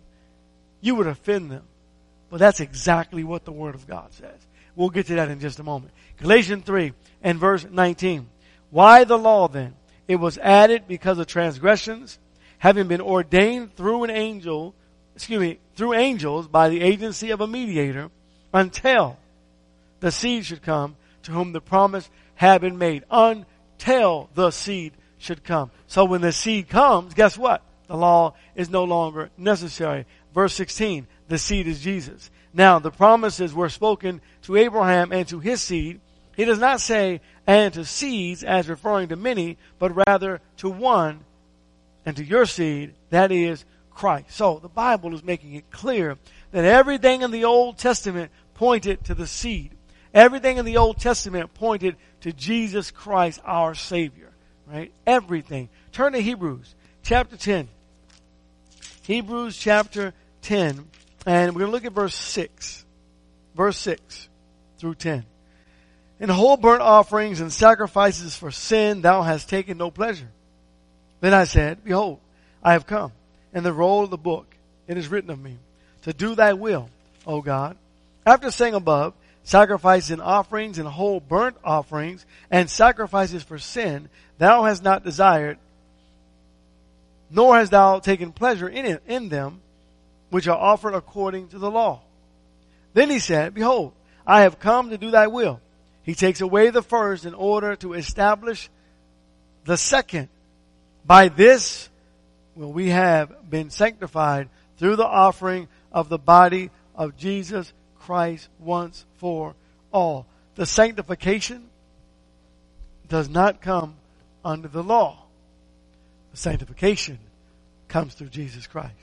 You 0.80 0.94
would 0.96 1.06
offend 1.06 1.50
them. 1.50 1.64
But 2.30 2.38
that's 2.38 2.60
exactly 2.60 3.24
what 3.24 3.44
the 3.44 3.52
Word 3.52 3.74
of 3.74 3.86
God 3.86 4.12
says. 4.12 4.38
We'll 4.76 4.90
get 4.90 5.06
to 5.06 5.14
that 5.16 5.30
in 5.30 5.40
just 5.40 5.58
a 5.58 5.64
moment. 5.64 5.92
Galatians 6.18 6.64
3 6.64 6.92
and 7.22 7.38
verse 7.38 7.66
19. 7.68 8.28
Why 8.70 9.04
the 9.04 9.18
law 9.18 9.48
then? 9.48 9.74
It 10.06 10.16
was 10.16 10.38
added 10.38 10.84
because 10.86 11.18
of 11.18 11.26
transgressions, 11.26 12.18
having 12.58 12.88
been 12.88 13.00
ordained 13.00 13.74
through 13.76 14.04
an 14.04 14.10
angel 14.10 14.74
excuse 15.18 15.40
me, 15.40 15.58
through 15.74 15.94
angels 15.94 16.46
by 16.46 16.68
the 16.68 16.80
agency 16.80 17.32
of 17.32 17.40
a 17.40 17.46
mediator 17.48 18.08
until 18.54 19.16
the 19.98 20.12
seed 20.12 20.46
should 20.46 20.62
come 20.62 20.94
to 21.24 21.32
whom 21.32 21.52
the 21.52 21.60
promise 21.60 22.08
had 22.36 22.60
been 22.60 22.78
made. 22.78 23.02
Until 23.10 24.30
the 24.34 24.52
seed 24.52 24.92
should 25.18 25.44
come. 25.44 25.70
So 25.86 26.04
when 26.04 26.20
the 26.20 26.32
seed 26.32 26.68
comes, 26.68 27.14
guess 27.14 27.36
what? 27.36 27.62
The 27.86 27.96
law 27.96 28.34
is 28.54 28.70
no 28.70 28.84
longer 28.84 29.30
necessary. 29.36 30.06
Verse 30.34 30.54
16, 30.54 31.06
the 31.28 31.38
seed 31.38 31.66
is 31.66 31.80
Jesus. 31.80 32.30
Now 32.52 32.78
the 32.78 32.90
promises 32.90 33.54
were 33.54 33.68
spoken 33.68 34.20
to 34.42 34.56
Abraham 34.56 35.12
and 35.12 35.26
to 35.28 35.40
his 35.40 35.60
seed. 35.60 36.00
He 36.36 36.44
does 36.44 36.58
not 36.58 36.80
say 36.80 37.20
and 37.46 37.72
to 37.74 37.84
seeds 37.84 38.44
as 38.44 38.68
referring 38.68 39.08
to 39.08 39.16
many, 39.16 39.58
but 39.78 40.06
rather 40.06 40.40
to 40.58 40.68
one 40.68 41.20
and 42.04 42.16
to 42.16 42.24
your 42.24 42.46
seed, 42.46 42.94
that 43.10 43.32
is 43.32 43.64
Christ. 43.90 44.30
So 44.30 44.58
the 44.60 44.68
Bible 44.68 45.14
is 45.14 45.24
making 45.24 45.54
it 45.54 45.70
clear 45.70 46.16
that 46.52 46.64
everything 46.64 47.22
in 47.22 47.30
the 47.30 47.44
Old 47.44 47.78
Testament 47.78 48.30
pointed 48.54 49.04
to 49.04 49.14
the 49.14 49.26
seed. 49.26 49.72
Everything 50.14 50.56
in 50.56 50.64
the 50.64 50.76
Old 50.76 50.98
Testament 50.98 51.52
pointed 51.54 51.96
to 52.20 52.32
Jesus 52.32 52.90
Christ, 52.90 53.40
our 53.44 53.74
Savior. 53.74 54.27
Right? 54.70 54.92
Everything. 55.06 55.68
Turn 55.92 56.12
to 56.12 56.20
Hebrews 56.20 56.74
chapter 57.02 57.36
10. 57.36 57.68
Hebrews 59.02 59.56
chapter 59.56 60.12
10. 60.42 60.84
And 61.26 61.54
we're 61.54 61.60
going 61.60 61.70
to 61.70 61.72
look 61.72 61.84
at 61.84 61.92
verse 61.92 62.14
6. 62.14 62.84
Verse 63.54 63.78
6 63.78 64.28
through 64.78 64.94
10. 64.96 65.24
In 66.20 66.28
whole 66.28 66.56
burnt 66.56 66.82
offerings 66.82 67.40
and 67.40 67.52
sacrifices 67.52 68.36
for 68.36 68.50
sin 68.50 69.02
thou 69.02 69.22
hast 69.22 69.48
taken 69.48 69.78
no 69.78 69.90
pleasure. 69.90 70.28
Then 71.20 71.32
I 71.32 71.44
said, 71.44 71.84
Behold, 71.84 72.20
I 72.62 72.72
have 72.72 72.86
come 72.86 73.12
and 73.52 73.64
the 73.64 73.72
roll 73.72 74.04
of 74.04 74.10
the 74.10 74.18
book 74.18 74.46
it 74.86 74.96
is 74.96 75.08
written 75.08 75.30
of 75.30 75.40
me 75.40 75.58
to 76.02 76.12
do 76.12 76.34
thy 76.34 76.52
will, 76.54 76.88
O 77.26 77.42
God. 77.42 77.76
After 78.24 78.50
saying 78.50 78.74
above, 78.74 79.14
sacrifices 79.42 80.10
and 80.10 80.22
offerings 80.22 80.78
and 80.78 80.86
whole 80.86 81.20
burnt 81.20 81.56
offerings 81.64 82.24
and 82.50 82.68
sacrifices 82.68 83.42
for 83.42 83.58
sin, 83.58 84.08
thou 84.38 84.64
hast 84.64 84.82
not 84.82 85.04
desired, 85.04 85.58
nor 87.30 87.56
hast 87.56 87.72
thou 87.72 87.98
taken 87.98 88.32
pleasure 88.32 88.68
in 88.68 88.86
it, 88.86 89.02
in 89.06 89.28
them, 89.28 89.60
which 90.30 90.48
are 90.48 90.56
offered 90.56 90.94
according 90.94 91.48
to 91.48 91.58
the 91.58 91.70
law. 91.70 92.00
Then 92.94 93.10
he 93.10 93.18
said, 93.18 93.54
Behold, 93.54 93.92
I 94.26 94.42
have 94.42 94.58
come 94.58 94.90
to 94.90 94.98
do 94.98 95.10
thy 95.10 95.26
will. 95.26 95.60
He 96.02 96.14
takes 96.14 96.40
away 96.40 96.70
the 96.70 96.82
first 96.82 97.26
in 97.26 97.34
order 97.34 97.76
to 97.76 97.92
establish 97.92 98.70
the 99.64 99.76
second. 99.76 100.28
By 101.04 101.28
this 101.28 101.88
will 102.54 102.72
we 102.72 102.88
have 102.88 103.50
been 103.50 103.70
sanctified 103.70 104.48
through 104.78 104.96
the 104.96 105.06
offering 105.06 105.68
of 105.92 106.08
the 106.08 106.18
body 106.18 106.70
of 106.94 107.16
Jesus 107.16 107.72
Christ 108.00 108.48
once 108.58 109.04
for 109.16 109.54
all. 109.92 110.26
The 110.54 110.66
sanctification 110.66 111.68
does 113.08 113.28
not 113.28 113.60
come 113.60 113.96
under 114.44 114.68
the 114.68 114.82
law. 114.82 115.18
Sanctification 116.34 117.18
comes 117.88 118.14
through 118.14 118.28
Jesus 118.28 118.66
Christ. 118.66 118.94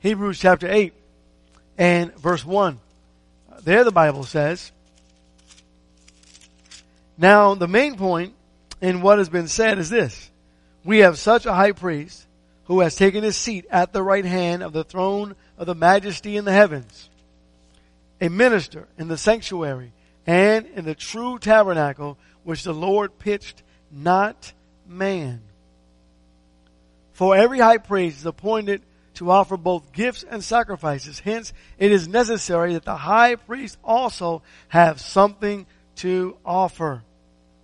Hebrews 0.00 0.38
chapter 0.38 0.70
8 0.70 0.92
and 1.76 2.14
verse 2.16 2.44
1. 2.44 2.78
There 3.62 3.84
the 3.84 3.90
Bible 3.90 4.24
says, 4.24 4.70
Now 7.18 7.54
the 7.54 7.68
main 7.68 7.96
point 7.96 8.34
in 8.80 9.02
what 9.02 9.18
has 9.18 9.28
been 9.28 9.48
said 9.48 9.78
is 9.78 9.90
this. 9.90 10.30
We 10.84 11.00
have 11.00 11.18
such 11.18 11.46
a 11.46 11.52
high 11.54 11.72
priest 11.72 12.26
who 12.64 12.80
has 12.80 12.96
taken 12.96 13.24
his 13.24 13.36
seat 13.36 13.66
at 13.70 13.92
the 13.92 14.02
right 14.02 14.24
hand 14.24 14.62
of 14.62 14.72
the 14.72 14.84
throne 14.84 15.34
of 15.58 15.66
the 15.66 15.74
majesty 15.74 16.36
in 16.36 16.44
the 16.44 16.52
heavens, 16.52 17.10
a 18.20 18.28
minister 18.28 18.86
in 18.96 19.08
the 19.08 19.18
sanctuary 19.18 19.92
and 20.26 20.66
in 20.66 20.84
the 20.84 20.94
true 20.94 21.38
tabernacle 21.38 22.16
which 22.44 22.62
the 22.62 22.72
Lord 22.72 23.18
pitched, 23.18 23.62
not 23.90 24.52
man. 24.86 25.42
For 27.12 27.36
every 27.36 27.58
high 27.58 27.78
priest 27.78 28.20
is 28.20 28.26
appointed 28.26 28.82
to 29.14 29.30
offer 29.30 29.56
both 29.56 29.92
gifts 29.92 30.24
and 30.28 30.42
sacrifices. 30.42 31.20
Hence, 31.20 31.52
it 31.78 31.92
is 31.92 32.08
necessary 32.08 32.74
that 32.74 32.84
the 32.84 32.96
high 32.96 33.34
priest 33.34 33.76
also 33.84 34.42
have 34.68 35.00
something 35.00 35.66
to 35.96 36.36
offer. 36.44 37.02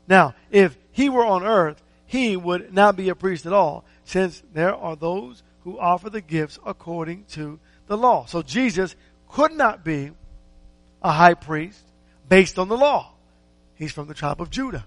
Now, 0.08 0.34
if 0.50 0.76
he 0.92 1.08
were 1.08 1.24
on 1.24 1.44
earth, 1.44 1.82
he 2.04 2.36
would 2.36 2.72
not 2.72 2.96
be 2.96 3.08
a 3.08 3.14
priest 3.14 3.46
at 3.46 3.52
all 3.52 3.84
since 4.04 4.42
there 4.52 4.74
are 4.74 4.96
those 4.96 5.42
who 5.64 5.78
offer 5.78 6.10
the 6.10 6.20
gifts 6.20 6.58
according 6.64 7.24
to 7.24 7.58
the 7.86 7.96
law. 7.96 8.26
So 8.26 8.42
Jesus 8.42 8.94
could 9.28 9.52
not 9.52 9.84
be 9.84 10.10
a 11.02 11.12
high 11.12 11.34
priest 11.34 11.80
based 12.28 12.58
on 12.58 12.68
the 12.68 12.76
law. 12.76 13.12
He's 13.74 13.92
from 13.92 14.08
the 14.08 14.14
tribe 14.14 14.40
of 14.40 14.50
Judah, 14.50 14.86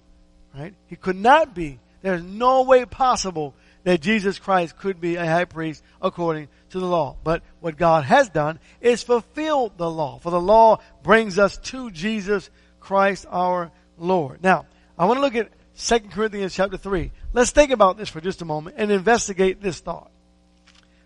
right? 0.56 0.74
He 0.88 0.96
could 0.96 1.15
not 1.15 1.53
be. 1.53 1.79
There's 2.01 2.24
no 2.24 2.63
way 2.63 2.86
possible 2.86 3.53
that 3.84 4.01
Jesus 4.01 4.39
Christ 4.39 4.77
could 4.77 5.00
be 5.01 5.15
a 5.15 5.25
high 5.25 5.46
priest 5.46 5.84
according 6.01 6.48
to 6.72 6.79
the 6.79 6.86
law. 6.86 7.15
But 7.24 7.44
what 7.60 7.77
God 7.77 8.03
has 8.03 8.29
done 8.29 8.60
is 8.82 9.03
fulfilled 9.03 9.77
the 9.77 9.89
law. 9.89 10.20
For 10.20 10.29
the 10.29 10.41
law 10.41 10.79
brings 11.03 11.39
us 11.39 11.58
to 11.58 11.91
Jesus 11.91 12.50
Christ 12.79 13.25
our 13.29 13.72
Lord. 13.98 14.44
Now, 14.44 14.65
I 14.98 15.06
want 15.06 15.18
to 15.18 15.22
look 15.22 15.36
at 15.36 15.50
2 15.77 16.10
Corinthians 16.10 16.53
chapter 16.53 16.77
3. 16.77 17.12
Let's 17.34 17.51
think 17.51 17.72
about 17.72 17.98
this 17.98 18.10
for 18.10 18.22
just 18.22 18.41
a 18.41 18.46
moment 18.46 18.75
and 18.77 18.91
investigate 18.91 19.62
this 19.62 19.79
thought. 19.79 20.12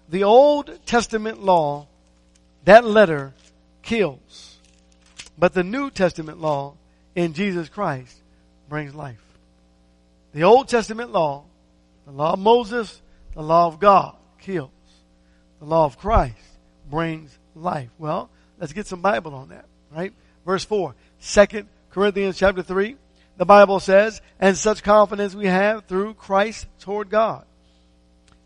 The 0.09 0.23
Old 0.23 0.85
Testament 0.85 1.43
law, 1.43 1.87
that 2.65 2.83
letter 2.85 3.33
kills. 3.81 4.57
But 5.37 5.53
the 5.53 5.63
New 5.63 5.89
Testament 5.89 6.39
law 6.39 6.75
in 7.15 7.33
Jesus 7.33 7.69
Christ 7.69 8.15
brings 8.69 8.95
life. 8.95 9.21
The 10.33 10.43
Old 10.43 10.67
Testament 10.67 11.11
law, 11.11 11.45
the 12.05 12.11
law 12.11 12.33
of 12.33 12.39
Moses, 12.39 13.01
the 13.35 13.43
law 13.43 13.67
of 13.67 13.79
God 13.79 14.15
kills. 14.39 14.71
The 15.59 15.65
law 15.65 15.85
of 15.85 15.97
Christ 15.97 16.35
brings 16.89 17.37
life. 17.55 17.89
Well, 17.97 18.29
let's 18.59 18.73
get 18.73 18.87
some 18.87 19.01
Bible 19.01 19.35
on 19.35 19.49
that, 19.49 19.65
right? 19.91 20.13
Verse 20.45 20.65
4, 20.65 20.95
2 21.21 21.45
Corinthians 21.91 22.37
chapter 22.37 22.63
3, 22.63 22.97
the 23.37 23.45
Bible 23.45 23.79
says, 23.79 24.21
and 24.39 24.57
such 24.57 24.83
confidence 24.83 25.35
we 25.35 25.47
have 25.47 25.85
through 25.85 26.15
Christ 26.15 26.67
toward 26.79 27.09
God. 27.09 27.45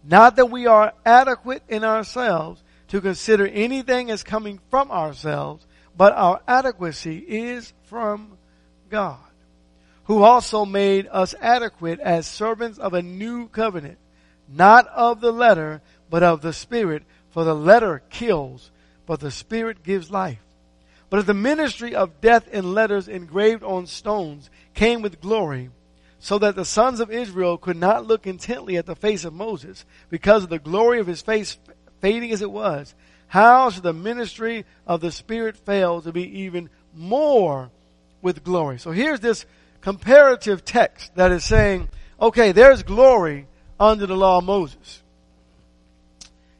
Not 0.03 0.36
that 0.36 0.51
we 0.51 0.67
are 0.67 0.94
adequate 1.06 1.63
in 1.67 1.84
ourselves 1.84 2.62
to 2.89 3.01
consider 3.01 3.48
anything 3.48 4.12
as 4.12 4.24
coming 4.24 4.60
from 4.70 4.91
ourselves, 4.91 5.65
but 5.96 6.13
our 6.13 6.41
adequacy 6.48 7.17
is 7.17 7.74
from 7.84 8.38
God, 8.89 9.20
who 10.07 10.23
also 10.23 10.65
made 10.65 11.07
us 11.11 11.35
adequate 11.41 11.99
as 11.99 12.25
servants 12.25 12.79
of 12.79 12.93
a 12.93 13.01
new 13.01 13.47
covenant, 13.49 13.97
not 14.47 14.87
of 14.87 15.19
the 15.19 15.31
letter, 15.31 15.81
but 16.09 16.23
of 16.23 16.41
the 16.41 16.53
Spirit, 16.53 17.03
for 17.29 17.43
the 17.43 17.53
letter 17.53 18.01
kills, 18.09 18.71
but 19.05 19.19
the 19.19 19.31
Spirit 19.31 19.83
gives 19.83 20.09
life. 20.09 20.39
But 21.09 21.19
if 21.19 21.25
the 21.25 21.33
ministry 21.33 21.93
of 21.93 22.21
death 22.21 22.47
in 22.47 22.73
letters 22.73 23.09
engraved 23.09 23.63
on 23.63 23.85
stones 23.85 24.49
came 24.73 25.01
with 25.01 25.19
glory, 25.19 25.71
so 26.19 26.39
that 26.39 26.55
the 26.55 26.65
sons 26.65 27.01
of 27.01 27.11
Israel 27.11 27.57
could 27.57 27.77
not 27.77 28.07
look 28.07 28.25
intently 28.25 28.77
at 28.77 28.85
the 28.85 28.95
face 28.95 29.25
of 29.25 29.33
Moses 29.33 29.85
because 30.09 30.43
of 30.43 30.49
the 30.49 30.57
glory 30.57 30.99
of 30.99 31.07
his 31.07 31.21
face 31.21 31.57
fading 31.99 32.31
as 32.31 32.41
it 32.41 32.51
was, 32.51 32.95
how 33.27 33.69
should 33.69 33.83
the 33.83 33.91
ministry 33.91 34.65
of 34.85 35.01
the 35.01 35.11
Spirit 35.11 35.57
fail 35.57 36.01
to 36.01 36.13
be 36.13 36.43
even 36.43 36.69
more 36.95 37.69
with 38.21 38.45
glory? 38.45 38.79
So 38.79 38.91
here's 38.91 39.19
this 39.19 39.45
comparative 39.81 40.65
text 40.65 41.15
that 41.15 41.31
is 41.31 41.43
saying, 41.43 41.89
okay, 42.19 42.51
there's 42.51 42.84
glory 42.84 43.48
under 43.79 44.05
the 44.05 44.15
law 44.15 44.39
of 44.39 44.43
Moses. 44.43 45.03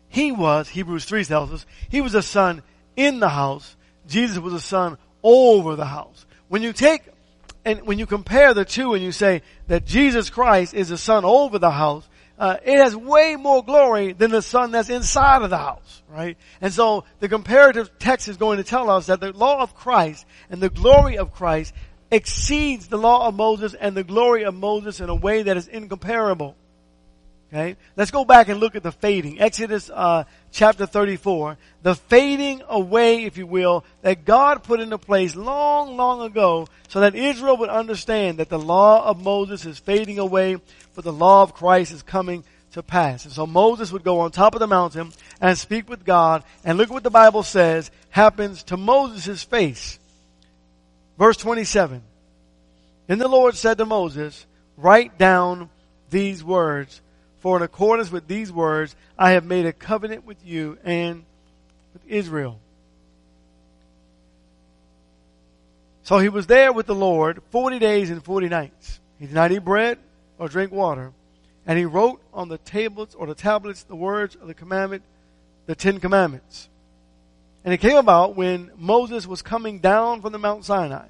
He 0.10 0.32
was, 0.32 0.70
Hebrews 0.70 1.06
3 1.06 1.26
tells 1.26 1.52
us, 1.52 1.66
he 1.90 2.02
was 2.02 2.16
a 2.16 2.22
son 2.22 2.64
in 2.96 3.20
the 3.20 3.30
house. 3.30 3.76
Jesus 4.08 4.40
was 4.40 4.54
a 4.54 4.60
son 4.60 4.98
over 5.24 5.76
the 5.76 5.86
house. 5.86 6.26
When 6.48 6.62
you 6.62 6.74
take 6.74 7.04
and 7.66 7.86
when 7.86 8.00
you 8.00 8.06
compare 8.06 8.54
the 8.54 8.64
two 8.64 8.94
and 8.94 9.04
you 9.04 9.12
say 9.12 9.42
that 9.68 9.86
Jesus 9.86 10.30
Christ 10.30 10.74
is 10.74 10.88
the 10.88 10.98
son 10.98 11.26
over 11.26 11.60
the 11.60 11.70
house, 11.70 12.08
uh, 12.40 12.58
it 12.64 12.78
has 12.78 12.96
way 12.96 13.36
more 13.36 13.64
glory 13.64 14.14
than 14.14 14.32
the 14.32 14.42
son 14.42 14.72
that's 14.72 14.90
inside 14.90 15.42
of 15.42 15.50
the 15.50 15.58
house, 15.58 16.04
right? 16.08 16.38
And 16.62 16.72
so 16.72 17.04
the 17.20 17.28
comparative 17.28 17.90
text 18.00 18.28
is 18.28 18.38
going 18.38 18.58
to 18.58 18.64
tell 18.64 18.90
us 18.90 19.08
that 19.08 19.20
the 19.20 19.34
law 19.34 19.62
of 19.62 19.76
Christ 19.76 20.26
and 20.50 20.62
the 20.62 20.70
glory 20.70 21.18
of 21.18 21.34
Christ 21.34 21.74
exceeds 22.12 22.88
the 22.88 22.98
law 22.98 23.28
of 23.28 23.36
Moses 23.36 23.74
and 23.74 23.96
the 23.96 24.04
glory 24.04 24.44
of 24.44 24.56
Moses 24.56 25.00
in 25.00 25.10
a 25.10 25.16
way 25.16 25.44
that 25.44 25.58
is 25.58 25.68
incomparable. 25.68 26.56
Okay, 27.50 27.78
let's 27.96 28.12
go 28.12 28.26
back 28.26 28.50
and 28.50 28.60
look 28.60 28.76
at 28.76 28.84
the 28.84 28.92
fading. 28.92 29.40
Exodus 29.40 29.90
uh, 29.90 30.26
chapter 30.52 30.86
34, 30.86 31.58
the 31.82 31.96
fading 31.96 32.62
away, 32.68 33.24
if 33.24 33.38
you 33.38 33.48
will, 33.48 33.86
that 34.02 34.26
God 34.26 34.64
put 34.64 34.82
into 34.82 34.98
place 34.98 35.34
long, 35.34 35.96
long 35.96 36.22
ago, 36.24 36.68
so 36.90 37.00
that 37.00 37.16
Israel 37.16 37.56
would 37.58 37.70
understand 37.70 38.40
that 38.40 38.50
the 38.50 38.60
law 38.60 39.06
of 39.06 39.24
Moses 39.24 39.66
is 39.66 39.80
fading 39.80 40.20
away, 40.20 40.58
for 40.92 41.02
the 41.02 41.14
law 41.14 41.42
of 41.42 41.54
Christ 41.54 41.94
is 41.94 42.04
coming 42.04 42.44
to 42.74 42.84
pass. 42.84 43.24
And 43.24 43.34
so 43.34 43.48
Moses 43.48 43.94
would 43.94 44.04
go 44.04 44.20
on 44.20 44.32
top 44.32 44.54
of 44.54 44.60
the 44.60 44.68
mountain 44.68 45.14
and 45.40 45.58
speak 45.58 45.88
with 45.88 46.04
God, 46.04 46.44
and 46.66 46.78
look 46.78 46.90
what 46.90 47.04
the 47.04 47.10
Bible 47.10 47.44
says 47.44 47.92
happens 48.10 48.64
to 48.64 48.76
Moses' 48.76 49.44
face. 49.44 50.00
Verse 51.18 51.38
27. 51.38 52.02
Then 53.08 53.20
the 53.20 53.28
Lord 53.28 53.56
said 53.56 53.78
to 53.78 53.86
Moses, 53.86 54.46
write 54.76 55.18
down 55.18 55.70
these 56.10 56.44
words 56.44 57.02
for 57.40 57.58
in 57.58 57.64
accordance 57.64 58.12
with 58.12 58.28
these 58.28 58.52
words, 58.52 58.96
I 59.18 59.32
have 59.32 59.46
made 59.46 59.66
a 59.66 59.74
covenant 59.74 60.26
with 60.26 60.46
you 60.46 60.78
and 60.84 61.24
with 61.94 62.02
Israel. 62.08 62.60
So 66.04 66.20
he 66.20 66.30
was 66.30 66.48
there 66.48 66.74
with 66.74 66.88
the 66.88 66.96
Lord 66.96 67.42
40 67.52 67.80
days 67.80 68.10
and 68.10 68.24
40 68.24 68.50
nights. 68.50 69.00
He 69.20 69.28
did 69.28 69.36
not 69.36 69.52
eat 69.52 69.60
bread 69.60 70.00
or 70.38 70.48
drink 70.48 70.72
water. 70.72 71.14
And 71.66 71.78
he 71.78 71.86
wrote 71.86 72.22
on 72.34 72.50
the 72.50 72.58
tablets 72.58 73.14
or 73.14 73.28
the 73.28 73.36
tablets 73.36 73.84
the 73.84 73.96
words 73.96 74.36
of 74.36 74.48
the 74.48 74.54
commandment, 74.54 75.04
the 75.66 75.76
Ten 75.76 76.00
Commandments. 76.00 76.70
And 77.68 77.74
it 77.74 77.82
came 77.82 77.98
about 77.98 78.38
when 78.38 78.72
Moses 78.78 79.28
was 79.28 79.42
coming 79.42 79.80
down 79.80 80.22
from 80.22 80.32
the 80.32 80.40
Mount 80.40 80.64
Sinai, 80.64 81.08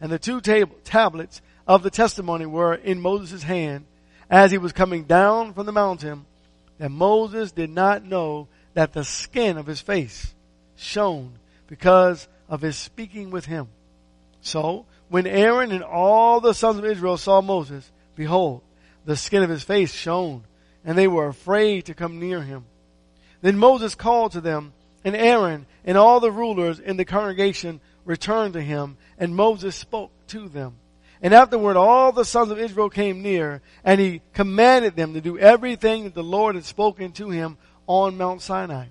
and 0.00 0.08
the 0.08 0.20
two 0.20 0.40
tab- 0.40 0.84
tablets 0.84 1.42
of 1.66 1.82
the 1.82 1.90
testimony 1.90 2.46
were 2.46 2.74
in 2.76 3.00
Moses' 3.00 3.42
hand, 3.42 3.86
as 4.30 4.52
he 4.52 4.58
was 4.58 4.70
coming 4.70 5.02
down 5.02 5.52
from 5.52 5.66
the 5.66 5.72
mountain 5.72 6.24
that 6.78 6.92
Moses 6.92 7.50
did 7.50 7.70
not 7.70 8.04
know 8.04 8.46
that 8.74 8.92
the 8.92 9.02
skin 9.02 9.58
of 9.58 9.66
his 9.66 9.80
face 9.80 10.32
shone 10.76 11.40
because 11.66 12.28
of 12.48 12.60
his 12.60 12.76
speaking 12.76 13.30
with 13.30 13.46
him. 13.46 13.66
So, 14.42 14.86
when 15.08 15.26
Aaron 15.26 15.72
and 15.72 15.82
all 15.82 16.40
the 16.40 16.54
sons 16.54 16.78
of 16.78 16.84
Israel 16.84 17.16
saw 17.16 17.40
Moses, 17.40 17.90
behold, 18.14 18.62
the 19.06 19.16
skin 19.16 19.42
of 19.42 19.50
his 19.50 19.64
face 19.64 19.92
shone, 19.92 20.44
and 20.84 20.96
they 20.96 21.08
were 21.08 21.26
afraid 21.26 21.86
to 21.86 21.94
come 21.94 22.20
near 22.20 22.42
him. 22.42 22.64
Then 23.40 23.58
Moses 23.58 23.96
called 23.96 24.30
to 24.30 24.40
them, 24.40 24.72
and 25.06 25.14
Aaron 25.14 25.66
and 25.84 25.96
all 25.96 26.18
the 26.18 26.32
rulers 26.32 26.80
in 26.80 26.96
the 26.96 27.04
congregation 27.04 27.80
returned 28.04 28.54
to 28.54 28.60
him, 28.60 28.96
and 29.16 29.36
Moses 29.36 29.76
spoke 29.76 30.10
to 30.26 30.48
them. 30.48 30.74
And 31.22 31.32
afterward, 31.32 31.76
all 31.76 32.10
the 32.10 32.24
sons 32.24 32.50
of 32.50 32.58
Israel 32.58 32.90
came 32.90 33.22
near, 33.22 33.62
and 33.84 34.00
he 34.00 34.20
commanded 34.34 34.96
them 34.96 35.14
to 35.14 35.20
do 35.20 35.38
everything 35.38 36.04
that 36.04 36.14
the 36.14 36.24
Lord 36.24 36.56
had 36.56 36.64
spoken 36.64 37.12
to 37.12 37.30
him 37.30 37.56
on 37.86 38.18
Mount 38.18 38.42
Sinai. 38.42 38.86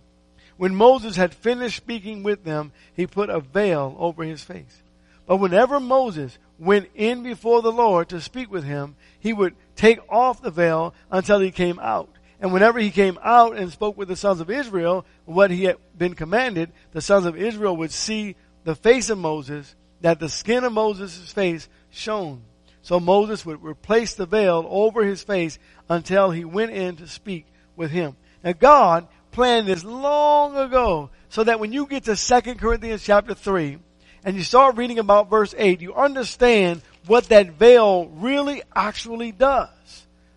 When 0.56 0.74
Moses 0.74 1.18
had 1.18 1.34
finished 1.34 1.76
speaking 1.76 2.24
with 2.24 2.46
them, 2.46 2.72
he 2.94 3.08
put 3.08 3.30
a 3.30 3.42
veil 3.42 3.94
over 4.00 4.24
his 4.24 4.42
face. 4.42 4.84
But 5.28 5.38
whenever 5.38 5.82
Moses 5.82 6.38
went 6.58 6.88
in 6.96 7.24
before 7.24 7.62
the 7.62 7.74
Lord 7.74 8.08
to 8.10 8.22
speak 8.22 8.50
with 8.50 8.64
him, 8.64 8.96
he 9.20 9.34
would 9.34 9.54
take 9.76 10.00
off 10.08 10.42
the 10.42 10.50
veil 10.50 10.94
until 11.12 11.42
he 11.42 11.52
came 11.52 11.78
out. 11.80 12.10
And 12.40 12.52
whenever 12.52 12.80
he 12.80 12.92
came 12.92 13.18
out 13.24 13.56
and 13.56 13.72
spoke 13.72 13.98
with 13.98 14.08
the 14.08 14.16
sons 14.16 14.42
of 14.42 14.50
Israel, 14.50 15.06
what 15.26 15.52
he 15.52 15.64
had 15.66 15.78
been 15.98 16.16
commanded, 16.16 16.72
the 16.92 17.02
sons 17.02 17.26
of 17.26 17.38
Israel 17.38 17.78
would 17.78 17.92
see 17.92 18.36
the 18.64 18.76
face 18.76 19.10
of 19.10 19.18
Moses, 19.18 19.76
that 20.02 20.20
the 20.20 20.30
skin 20.30 20.64
of 20.64 20.74
Moses' 20.74 21.32
face 21.32 21.70
shone. 21.92 22.42
So 22.82 23.00
Moses 23.00 23.46
would 23.46 23.64
replace 23.64 24.14
the 24.14 24.26
veil 24.26 24.66
over 24.70 25.04
his 25.04 25.24
face 25.24 25.58
until 25.90 26.32
he 26.32 26.46
went 26.46 26.72
in 26.72 26.98
to 26.98 27.08
speak 27.08 27.46
with 27.76 27.92
him. 27.92 28.16
Now 28.44 28.54
God 28.54 29.08
planned 29.32 29.68
this 29.68 29.84
long 29.84 30.56
ago 30.56 31.10
so 31.30 31.44
that 31.44 31.60
when 31.60 31.74
you 31.74 31.88
get 31.88 32.04
to 32.04 32.16
2 32.16 32.56
Corinthians 32.56 33.04
chapter 33.04 33.34
3 33.34 33.80
and 34.24 34.36
you 34.36 34.44
start 34.44 34.78
reading 34.78 35.00
about 35.00 35.30
verse 35.30 35.56
8, 35.58 35.82
you 35.82 35.96
understand 35.96 36.82
what 37.08 37.26
that 37.30 37.52
veil 37.52 38.08
really 38.08 38.62
actually 38.76 39.32
does. 39.32 39.70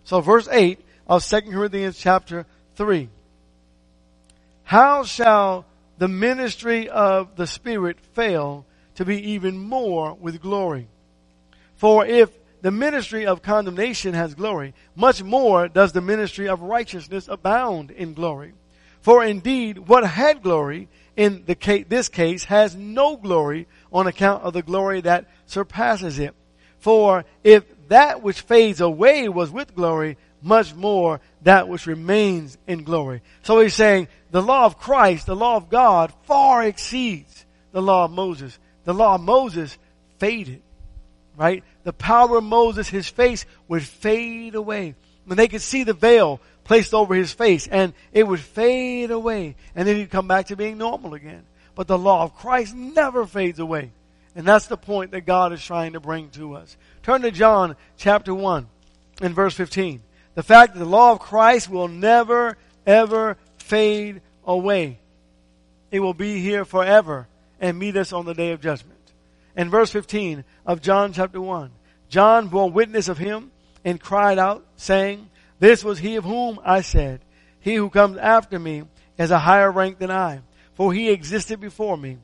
So 0.04 0.20
verse 0.20 0.48
8 0.50 0.80
of 1.08 1.24
2 1.24 1.40
Corinthians 1.42 1.98
chapter 1.98 2.44
3. 2.76 3.08
How 4.64 5.04
shall 5.04 5.64
the 5.96 6.08
ministry 6.08 6.88
of 6.88 7.36
the 7.36 7.46
Spirit 7.46 7.98
fail 7.98 8.66
to 8.96 9.04
be 9.04 9.32
even 9.32 9.58
more 9.58 10.14
with 10.14 10.42
glory? 10.42 10.88
For 11.76 12.04
if 12.04 12.30
the 12.60 12.70
ministry 12.70 13.24
of 13.24 13.40
condemnation 13.40 14.14
has 14.14 14.34
glory, 14.34 14.74
much 14.94 15.22
more 15.22 15.68
does 15.68 15.92
the 15.92 16.00
ministry 16.00 16.48
of 16.48 16.60
righteousness 16.60 17.28
abound 17.28 17.90
in 17.90 18.12
glory. 18.14 18.52
For 19.00 19.24
indeed, 19.24 19.78
what 19.78 20.04
had 20.04 20.42
glory 20.42 20.88
in 21.16 21.44
the 21.46 21.84
this 21.88 22.08
case 22.08 22.44
has 22.44 22.76
no 22.76 23.16
glory 23.16 23.66
on 23.92 24.06
account 24.06 24.42
of 24.42 24.52
the 24.52 24.62
glory 24.62 25.00
that 25.02 25.26
surpasses 25.46 26.18
it. 26.18 26.34
For 26.78 27.24
if 27.42 27.64
that 27.88 28.22
which 28.22 28.40
fades 28.40 28.80
away 28.80 29.28
was 29.28 29.50
with 29.50 29.74
glory, 29.74 30.16
much 30.42 30.74
more 30.74 31.20
that 31.42 31.68
which 31.68 31.86
remains 31.86 32.56
in 32.66 32.84
glory. 32.84 33.22
So 33.42 33.60
he's 33.60 33.74
saying 33.74 34.08
the 34.30 34.42
law 34.42 34.66
of 34.66 34.78
Christ, 34.78 35.26
the 35.26 35.36
law 35.36 35.56
of 35.56 35.68
God, 35.68 36.12
far 36.24 36.62
exceeds 36.64 37.46
the 37.72 37.82
law 37.82 38.04
of 38.04 38.10
Moses. 38.10 38.58
The 38.84 38.94
law 38.94 39.16
of 39.16 39.20
Moses 39.20 39.76
faded 40.18 40.62
right? 41.38 41.62
The 41.84 41.92
power 41.92 42.38
of 42.38 42.44
Moses, 42.44 42.88
his 42.88 43.08
face 43.08 43.46
would 43.68 43.84
fade 43.84 44.56
away. 44.56 44.96
When 45.24 45.36
they 45.36 45.48
could 45.48 45.62
see 45.62 45.84
the 45.84 45.94
veil 45.94 46.40
placed 46.64 46.92
over 46.92 47.14
his 47.14 47.32
face 47.32 47.66
and 47.66 47.94
it 48.12 48.26
would 48.26 48.40
fade 48.40 49.10
away 49.10 49.54
and 49.74 49.86
then 49.86 49.96
he'd 49.96 50.10
come 50.10 50.26
back 50.26 50.48
to 50.48 50.56
being 50.56 50.76
normal 50.76 51.14
again. 51.14 51.44
But 51.74 51.86
the 51.86 51.96
law 51.96 52.24
of 52.24 52.34
Christ 52.34 52.74
never 52.74 53.24
fades 53.24 53.60
away. 53.60 53.92
And 54.34 54.46
that's 54.46 54.66
the 54.66 54.76
point 54.76 55.12
that 55.12 55.22
God 55.22 55.52
is 55.52 55.64
trying 55.64 55.92
to 55.92 56.00
bring 56.00 56.30
to 56.30 56.56
us. 56.56 56.76
Turn 57.02 57.22
to 57.22 57.30
John 57.30 57.76
chapter 57.96 58.34
1 58.34 58.66
in 59.22 59.32
verse 59.32 59.54
15. 59.54 60.02
The 60.38 60.44
fact 60.44 60.74
that 60.74 60.78
the 60.78 60.84
law 60.84 61.10
of 61.10 61.18
Christ 61.18 61.68
will 61.68 61.88
never, 61.88 62.56
ever 62.86 63.36
fade 63.56 64.20
away. 64.46 65.00
It 65.90 65.98
will 65.98 66.14
be 66.14 66.40
here 66.40 66.64
forever 66.64 67.26
and 67.58 67.76
meet 67.76 67.96
us 67.96 68.12
on 68.12 68.24
the 68.24 68.34
day 68.34 68.52
of 68.52 68.60
judgment. 68.60 69.00
In 69.56 69.68
verse 69.68 69.90
15 69.90 70.44
of 70.64 70.80
John 70.80 71.12
chapter 71.12 71.40
1, 71.40 71.72
John 72.08 72.46
bore 72.46 72.70
witness 72.70 73.08
of 73.08 73.18
him 73.18 73.50
and 73.84 74.00
cried 74.00 74.38
out, 74.38 74.64
saying, 74.76 75.28
This 75.58 75.82
was 75.82 75.98
he 75.98 76.14
of 76.14 76.22
whom 76.22 76.60
I 76.64 76.82
said, 76.82 77.20
He 77.58 77.74
who 77.74 77.90
comes 77.90 78.16
after 78.18 78.60
me 78.60 78.84
has 79.18 79.32
a 79.32 79.40
higher 79.40 79.72
rank 79.72 79.98
than 79.98 80.12
I, 80.12 80.42
for 80.74 80.92
he 80.92 81.10
existed 81.10 81.58
before 81.58 81.96
me. 81.96 82.18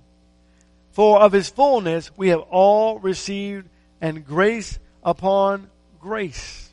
For 0.93 1.19
of 1.19 1.33
his 1.33 1.49
fullness 1.49 2.13
we 2.17 2.29
have 2.29 2.43
all 2.49 3.01
received 3.01 3.69
and 4.01 4.25
grace 4.25 4.79
upon 5.03 5.69
grace. 5.99 6.64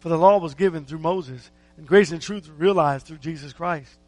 For 0.00 0.08
the 0.08 0.18
law 0.18 0.38
was 0.38 0.54
given 0.54 0.84
through 0.84 1.00
Moses, 1.00 1.50
and 1.76 1.86
grace 1.86 2.12
and 2.12 2.22
truth 2.22 2.48
realized 2.56 3.06
through 3.06 3.18
Jesus 3.18 3.52
Christ. 3.52 3.98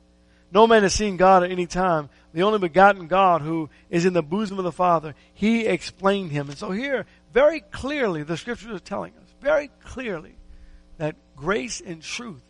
No 0.53 0.67
man 0.67 0.83
has 0.83 0.95
seen 0.95 1.17
God 1.17 1.45
at 1.45 1.51
any 1.51 1.67
time. 1.67 2.09
The 2.33 2.43
only 2.43 2.59
begotten 2.59 3.07
God 3.07 3.43
who 3.43 3.71
is 3.89 4.05
in 4.05 4.13
the 4.13 4.23
bosom 4.23 4.59
of 4.59 4.65
the 4.65 4.73
Father, 4.73 5.15
He 5.35 5.67
explained 5.67 6.33
Him. 6.33 6.49
And 6.49 6.59
so 6.59 6.71
here, 6.71 7.07
very 7.33 7.61
clearly, 7.61 8.23
the 8.23 8.37
scriptures 8.37 8.75
are 8.75 8.81
telling 8.81 9.13
us, 9.13 9.35
very 9.41 9.71
clearly, 9.85 10.35
that 10.99 11.17
grace 11.37 11.81
and 11.81 12.03
truth 12.03 12.43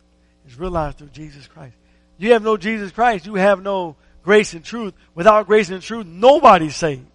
is 0.47 0.57
realized 0.57 0.97
through 0.97 1.09
Jesus 1.09 1.47
Christ. 1.47 1.75
You 2.17 2.33
have 2.33 2.43
no 2.43 2.57
Jesus 2.57 2.91
Christ, 2.91 3.25
you 3.25 3.35
have 3.35 3.61
no 3.61 3.95
grace 4.23 4.53
and 4.53 4.63
truth. 4.63 4.93
Without 5.15 5.47
grace 5.47 5.69
and 5.69 5.81
truth, 5.81 6.05
nobody's 6.05 6.75
saved. 6.75 7.05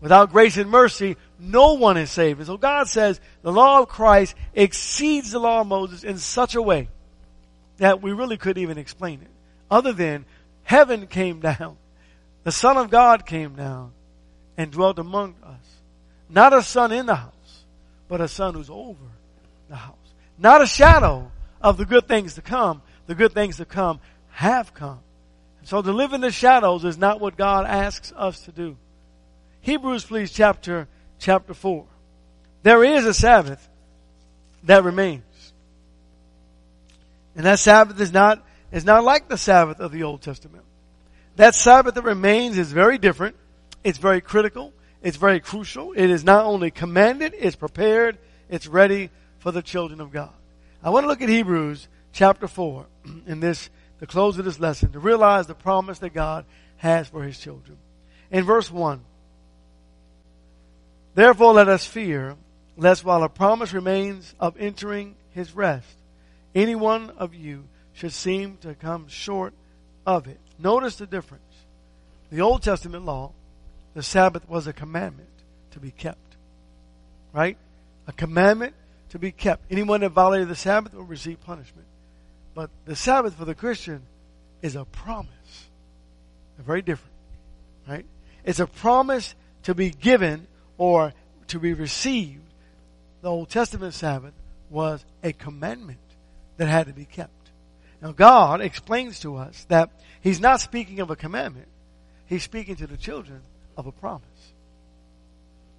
Without 0.00 0.32
grace 0.32 0.56
and 0.56 0.70
mercy, 0.70 1.16
no 1.40 1.74
one 1.74 1.96
is 1.96 2.10
saved. 2.10 2.40
And 2.40 2.46
so 2.46 2.56
God 2.56 2.88
says 2.88 3.20
the 3.42 3.52
law 3.52 3.80
of 3.80 3.88
Christ 3.88 4.34
exceeds 4.54 5.30
the 5.32 5.38
law 5.38 5.62
of 5.62 5.66
Moses 5.66 6.04
in 6.04 6.18
such 6.18 6.54
a 6.54 6.62
way 6.62 6.88
that 7.78 8.02
we 8.02 8.12
really 8.12 8.36
couldn't 8.36 8.62
even 8.62 8.78
explain 8.78 9.22
it. 9.22 9.30
Other 9.70 9.92
than 9.92 10.26
heaven 10.62 11.06
came 11.06 11.40
down, 11.40 11.76
the 12.44 12.52
Son 12.52 12.76
of 12.76 12.90
God 12.90 13.26
came 13.26 13.54
down 13.54 13.92
and 14.56 14.70
dwelt 14.70 14.98
among 14.98 15.34
us. 15.42 15.80
Not 16.28 16.52
a 16.52 16.62
son 16.62 16.92
in 16.92 17.06
the 17.06 17.14
house, 17.14 17.64
but 18.08 18.20
a 18.20 18.28
son 18.28 18.54
who's 18.54 18.70
over 18.70 18.98
the 19.68 19.76
house. 19.76 19.96
Not 20.38 20.62
a 20.62 20.66
shadow 20.66 21.30
of 21.60 21.76
the 21.76 21.84
good 21.84 22.06
things 22.06 22.34
to 22.34 22.42
come. 22.42 22.82
The 23.06 23.14
good 23.14 23.32
things 23.32 23.56
to 23.56 23.64
come 23.64 24.00
have 24.30 24.72
come. 24.72 25.00
So 25.64 25.82
to 25.82 25.92
live 25.92 26.12
in 26.12 26.20
the 26.20 26.30
shadows 26.30 26.84
is 26.84 26.96
not 26.96 27.20
what 27.20 27.36
God 27.36 27.66
asks 27.66 28.12
us 28.16 28.40
to 28.42 28.52
do. 28.52 28.76
Hebrews, 29.60 30.04
please, 30.04 30.30
chapter, 30.30 30.88
chapter 31.20 31.54
4. 31.54 31.86
There 32.62 32.82
is 32.82 33.06
a 33.06 33.14
Sabbath 33.14 33.68
that 34.64 34.82
remains. 34.82 35.22
And 37.36 37.46
that 37.46 37.58
Sabbath 37.58 38.00
is 38.00 38.12
not, 38.12 38.44
is 38.72 38.84
not 38.84 39.04
like 39.04 39.28
the 39.28 39.38
Sabbath 39.38 39.78
of 39.78 39.92
the 39.92 40.02
Old 40.02 40.22
Testament. 40.22 40.64
That 41.36 41.54
Sabbath 41.54 41.94
that 41.94 42.02
remains 42.02 42.58
is 42.58 42.72
very 42.72 42.98
different. 42.98 43.36
It's 43.84 43.98
very 43.98 44.20
critical. 44.20 44.72
It's 45.02 45.16
very 45.16 45.40
crucial. 45.40 45.92
It 45.92 46.10
is 46.10 46.24
not 46.24 46.44
only 46.44 46.70
commanded, 46.70 47.34
it's 47.38 47.56
prepared, 47.56 48.18
it's 48.48 48.66
ready 48.66 49.10
for 49.38 49.52
the 49.52 49.62
children 49.62 50.00
of 50.00 50.10
God. 50.10 50.32
I 50.82 50.90
want 50.90 51.04
to 51.04 51.08
look 51.08 51.22
at 51.22 51.28
Hebrews 51.28 51.88
chapter 52.12 52.48
4 52.48 52.86
in 53.26 53.40
this, 53.40 53.70
the 54.00 54.06
close 54.06 54.38
of 54.38 54.44
this 54.44 54.60
lesson 54.60 54.92
to 54.92 54.98
realize 54.98 55.46
the 55.46 55.54
promise 55.54 56.00
that 56.00 56.12
God 56.12 56.44
has 56.76 57.08
for 57.08 57.22
his 57.22 57.38
children. 57.38 57.78
In 58.30 58.44
verse 58.44 58.70
1, 58.70 59.00
Therefore 61.14 61.52
let 61.52 61.68
us 61.68 61.84
fear, 61.84 62.36
lest 62.76 63.04
while 63.04 63.22
a 63.22 63.28
promise 63.28 63.72
remains 63.72 64.34
of 64.38 64.56
entering 64.58 65.16
his 65.30 65.54
rest, 65.54 65.96
any 66.54 66.74
one 66.74 67.10
of 67.10 67.34
you 67.34 67.64
should 67.92 68.12
seem 68.12 68.56
to 68.58 68.74
come 68.74 69.08
short 69.08 69.52
of 70.06 70.26
it. 70.26 70.40
Notice 70.58 70.96
the 70.96 71.06
difference. 71.06 71.42
The 72.30 72.40
Old 72.40 72.62
Testament 72.62 73.04
law, 73.04 73.32
the 73.94 74.02
Sabbath 74.02 74.48
was 74.48 74.66
a 74.66 74.72
commandment 74.72 75.28
to 75.72 75.80
be 75.80 75.90
kept. 75.90 76.36
Right? 77.32 77.58
A 78.06 78.12
commandment 78.12 78.74
to 79.10 79.18
be 79.18 79.32
kept. 79.32 79.70
Anyone 79.70 80.00
that 80.00 80.10
violated 80.10 80.48
the 80.48 80.56
Sabbath 80.56 80.94
will 80.94 81.04
receive 81.04 81.40
punishment. 81.40 81.86
But 82.54 82.70
the 82.84 82.96
Sabbath 82.96 83.34
for 83.34 83.44
the 83.44 83.54
Christian 83.54 84.02
is 84.62 84.76
a 84.76 84.84
promise. 84.84 85.68
They're 86.56 86.64
very 86.64 86.82
different. 86.82 87.14
Right? 87.88 88.06
It's 88.44 88.60
a 88.60 88.66
promise 88.66 89.34
to 89.64 89.74
be 89.74 89.90
given 89.90 90.46
or 90.80 91.12
to 91.48 91.60
be 91.60 91.74
received. 91.74 92.40
The 93.20 93.28
Old 93.28 93.50
Testament 93.50 93.92
Sabbath 93.92 94.32
was 94.70 95.04
a 95.22 95.34
commandment 95.34 96.00
that 96.56 96.68
had 96.68 96.86
to 96.86 96.94
be 96.94 97.04
kept. 97.04 97.50
Now 98.00 98.12
God 98.12 98.62
explains 98.62 99.20
to 99.20 99.36
us 99.36 99.66
that 99.68 99.90
He's 100.22 100.40
not 100.40 100.62
speaking 100.62 101.00
of 101.00 101.10
a 101.10 101.16
commandment. 101.16 101.68
He's 102.24 102.42
speaking 102.42 102.76
to 102.76 102.86
the 102.86 102.96
children 102.96 103.42
of 103.76 103.86
a 103.86 103.92
promise. 103.92 104.24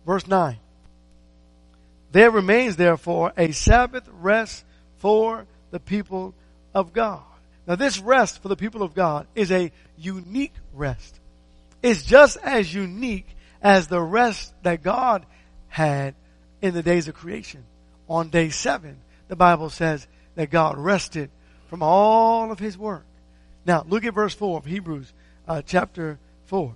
Verse 0.05 0.27
9. 0.27 0.57
There 2.11 2.29
remains 2.29 2.75
therefore 2.75 3.33
a 3.35 3.53
Sabbath 3.53 4.07
rest 4.19 4.63
for 4.97 5.47
the 5.71 5.79
people 5.79 6.35
of 6.75 6.93
God. 6.93 7.23
Now 7.65 7.73
this 7.73 7.97
rest 7.97 8.43
for 8.43 8.49
the 8.49 8.55
people 8.55 8.83
of 8.83 8.93
God 8.93 9.25
is 9.33 9.51
a 9.51 9.71
unique 9.97 10.53
rest. 10.75 11.19
It's 11.81 12.03
just 12.03 12.37
as 12.43 12.71
unique 12.71 13.35
as 13.61 13.87
the 13.87 14.01
rest 14.01 14.53
that 14.63 14.83
God 14.83 15.25
had 15.67 16.15
in 16.61 16.73
the 16.73 16.83
days 16.83 17.07
of 17.07 17.15
creation. 17.15 17.63
On 18.07 18.29
day 18.29 18.49
seven, 18.49 18.97
the 19.27 19.35
Bible 19.35 19.69
says 19.69 20.07
that 20.35 20.49
God 20.49 20.77
rested 20.77 21.29
from 21.67 21.81
all 21.81 22.51
of 22.51 22.59
his 22.59 22.77
work. 22.77 23.05
Now, 23.65 23.85
look 23.87 24.03
at 24.03 24.13
verse 24.13 24.33
4 24.33 24.57
of 24.57 24.65
Hebrews 24.65 25.13
uh, 25.47 25.61
chapter 25.65 26.19
4. 26.45 26.75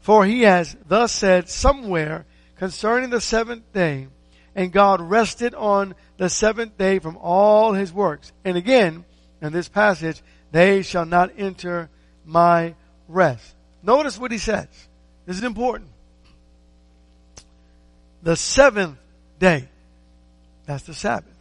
For 0.00 0.26
he 0.26 0.42
has 0.42 0.76
thus 0.86 1.12
said 1.12 1.48
somewhere 1.48 2.26
concerning 2.56 3.10
the 3.10 3.20
seventh 3.20 3.72
day, 3.72 4.08
and 4.54 4.72
God 4.72 5.00
rested 5.00 5.54
on 5.54 5.94
the 6.18 6.28
seventh 6.28 6.76
day 6.76 6.98
from 6.98 7.16
all 7.16 7.72
his 7.72 7.92
works. 7.92 8.32
And 8.44 8.56
again, 8.56 9.04
in 9.40 9.52
this 9.52 9.68
passage, 9.68 10.22
they 10.52 10.82
shall 10.82 11.06
not 11.06 11.32
enter 11.38 11.88
my 12.24 12.74
rest. 13.08 13.54
Notice 13.82 14.18
what 14.18 14.30
he 14.30 14.38
says. 14.38 14.68
This 15.26 15.36
is 15.36 15.42
important. 15.42 15.90
The 18.22 18.36
seventh 18.36 18.98
day. 19.38 19.68
That's 20.66 20.84
the 20.84 20.94
Sabbath. 20.94 21.34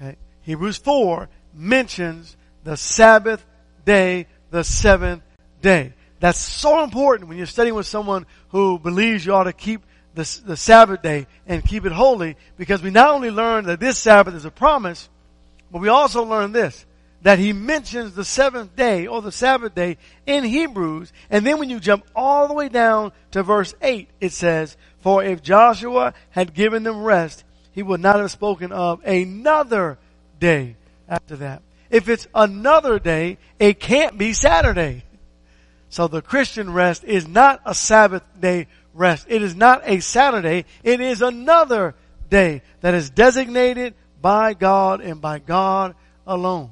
Okay. 0.00 0.16
Hebrews 0.42 0.78
4 0.78 1.28
mentions 1.54 2.36
the 2.64 2.76
Sabbath 2.76 3.44
day, 3.84 4.26
the 4.50 4.64
seventh 4.64 5.22
day. 5.62 5.94
That's 6.18 6.38
so 6.38 6.84
important 6.84 7.28
when 7.28 7.38
you're 7.38 7.46
studying 7.46 7.74
with 7.74 7.86
someone 7.86 8.26
who 8.50 8.78
believes 8.78 9.24
you 9.24 9.34
ought 9.34 9.44
to 9.44 9.52
keep 9.52 9.82
the, 10.14 10.40
the 10.44 10.56
Sabbath 10.56 11.02
day 11.02 11.26
and 11.46 11.64
keep 11.64 11.86
it 11.86 11.92
holy 11.92 12.36
because 12.56 12.82
we 12.82 12.90
not 12.90 13.14
only 13.14 13.30
learn 13.30 13.66
that 13.66 13.80
this 13.80 13.98
Sabbath 13.98 14.34
is 14.34 14.44
a 14.44 14.50
promise, 14.50 15.08
but 15.70 15.80
we 15.80 15.88
also 15.88 16.24
learn 16.24 16.52
this 16.52 16.84
that 17.22 17.38
he 17.38 17.52
mentions 17.52 18.14
the 18.14 18.24
seventh 18.24 18.74
day 18.76 19.06
or 19.06 19.20
the 19.20 19.32
Sabbath 19.32 19.74
day 19.74 19.98
in 20.26 20.44
Hebrews. 20.44 21.12
And 21.28 21.46
then 21.46 21.58
when 21.58 21.70
you 21.70 21.80
jump 21.80 22.06
all 22.14 22.48
the 22.48 22.54
way 22.54 22.68
down 22.68 23.12
to 23.32 23.42
verse 23.42 23.74
8, 23.82 24.08
it 24.20 24.32
says, 24.32 24.76
For 25.00 25.22
if 25.22 25.42
Joshua 25.42 26.14
had 26.30 26.54
given 26.54 26.82
them 26.82 27.02
rest, 27.02 27.44
he 27.72 27.82
would 27.82 28.00
not 28.00 28.16
have 28.16 28.30
spoken 28.30 28.72
of 28.72 29.04
another 29.04 29.98
day 30.38 30.76
after 31.08 31.36
that. 31.36 31.62
If 31.90 32.08
it's 32.08 32.26
another 32.34 32.98
day, 32.98 33.38
it 33.58 33.80
can't 33.80 34.16
be 34.16 34.32
Saturday. 34.32 35.04
So 35.88 36.08
the 36.08 36.22
Christian 36.22 36.72
rest 36.72 37.04
is 37.04 37.26
not 37.26 37.60
a 37.66 37.74
Sabbath 37.74 38.22
day 38.40 38.68
rest. 38.94 39.26
It 39.28 39.42
is 39.42 39.56
not 39.56 39.82
a 39.84 40.00
Saturday. 40.00 40.64
It 40.84 41.00
is 41.00 41.20
another 41.20 41.94
day 42.30 42.62
that 42.80 42.94
is 42.94 43.10
designated 43.10 43.94
by 44.22 44.54
God 44.54 45.00
and 45.00 45.20
by 45.20 45.40
God 45.40 45.96
alone. 46.26 46.70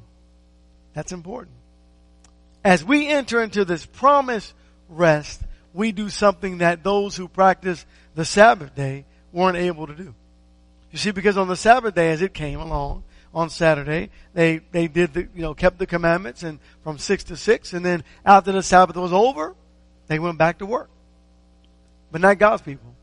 That's 0.94 1.12
important. 1.12 1.57
As 2.64 2.85
we 2.85 3.09
enter 3.09 3.42
into 3.42 3.64
this 3.64 3.87
promised 3.87 4.53
rest, 4.88 5.40
we 5.72 5.92
do 5.92 6.09
something 6.09 6.59
that 6.59 6.83
those 6.83 7.16
who 7.16 7.29
practice 7.29 7.87
the 8.14 8.24
Sabbath 8.24 8.74
day 8.74 9.05
weren't 9.33 9.57
able 9.57 9.87
to 9.87 9.94
do. 9.94 10.14
You 10.90 10.98
see, 10.98 11.11
because 11.11 11.37
on 11.37 11.48
the 11.48 11.57
Sabbath 11.57 11.94
day, 11.94 12.11
as 12.11 12.22
it 12.22 12.35
came 12.35 12.61
along 12.61 13.05
on 13.35 13.51
Saturday, 13.51 14.11
they, 14.35 14.61
they 14.72 14.88
did 14.88 15.12
the, 15.12 15.29
you 15.35 15.42
know, 15.42 15.55
kept 15.55 15.79
the 15.79 15.87
commandments 15.87 16.42
and 16.42 16.59
from 16.83 16.98
six 16.98 17.24
to 17.24 17.37
six, 17.37 17.72
and 17.72 17.85
then 17.85 18.03
after 18.24 18.53
the 18.53 18.62
Sabbath 18.62 18.96
was 18.96 19.12
over, 19.12 19.55
they 20.07 20.18
went 20.18 20.38
back 20.38 20.59
to 20.59 20.66
work. 20.66 20.88
But 22.11 22.22
not 22.22 22.38
God's 22.38 22.62
people. 22.62 22.94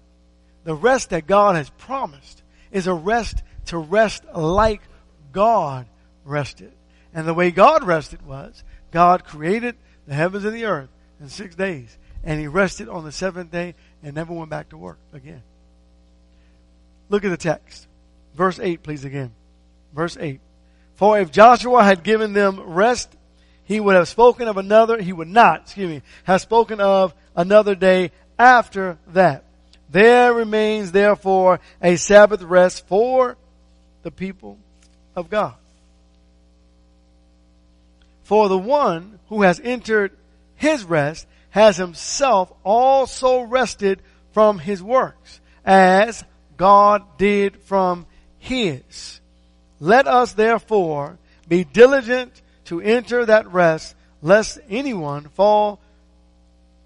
The 0.64 0.76
rest 0.76 1.12
that 1.12 1.28
God 1.28 1.56
has 1.56 1.70
promised 1.70 2.42
is 2.72 2.88
a 2.88 2.94
rest 2.94 3.44
to 3.68 3.78
rest 3.78 4.24
like 4.34 4.82
God 5.32 5.86
rested. 6.24 6.74
And 7.16 7.26
the 7.26 7.34
way 7.34 7.50
God 7.50 7.84
rested 7.84 8.24
was, 8.28 8.64
God 8.92 9.24
created 9.24 9.76
the 10.06 10.14
heavens 10.14 10.46
and 10.46 10.54
the 10.54 10.66
earth 10.66 10.90
in 11.20 11.30
six 11.30 11.56
days. 11.56 11.98
and 12.26 12.40
he 12.40 12.48
rested 12.48 12.90
on 12.90 13.06
the 13.06 13.12
seventh 13.12 13.52
day 13.52 13.76
and 14.04 14.16
never 14.16 14.34
went 14.34 14.50
back 14.50 14.70
to 14.70 14.78
work 14.78 14.98
again. 15.14 15.44
Look 17.08 17.24
at 17.24 17.30
the 17.30 17.38
text. 17.38 17.88
Verse 18.34 18.60
8, 18.60 18.82
please, 18.82 19.06
again. 19.06 19.32
Verse 19.94 20.18
8. 20.20 20.40
For 20.96 21.20
if 21.20 21.32
Joshua 21.32 21.84
had 21.84 22.04
given 22.04 22.34
them 22.34 22.60
rest, 22.60 23.16
he 23.64 23.80
would 23.80 23.96
have 23.96 24.08
spoken 24.08 24.48
of 24.48 24.58
another, 24.58 25.00
he 25.00 25.14
would 25.14 25.28
not, 25.28 25.62
excuse 25.62 25.90
me, 25.90 26.02
have 26.24 26.42
spoken 26.42 26.82
of 26.82 27.14
another 27.36 27.76
day 27.76 28.12
after 28.40 28.98
that. 29.10 29.44
There 29.90 30.34
remains 30.34 30.92
therefore 30.92 31.60
a 31.82 31.96
Sabbath 31.96 32.42
rest 32.42 32.88
for 32.88 33.38
the 34.02 34.12
people 34.12 34.58
of 35.16 35.30
God. 35.30 35.54
For 38.26 38.50
the 38.50 38.58
one 38.58 39.20
who 39.30 39.44
has 39.44 39.60
entered 39.64 40.12
his 40.56 40.84
rest 40.84 41.28
has 41.52 41.78
himself 41.78 42.52
also 42.64 43.42
rested 43.42 44.02
from 44.34 44.58
his 44.58 44.82
works, 44.82 45.40
as 45.64 46.24
God 46.58 47.04
did 47.20 47.62
from 47.62 48.08
his. 48.40 49.22
Let 49.80 50.08
us 50.08 50.34
therefore 50.34 51.20
be 51.48 51.66
diligent 51.66 52.42
to 52.66 52.82
enter 52.82 53.28
that 53.28 53.52
rest, 53.54 53.96
lest 54.24 54.58
anyone 54.70 55.26
fall 55.30 55.80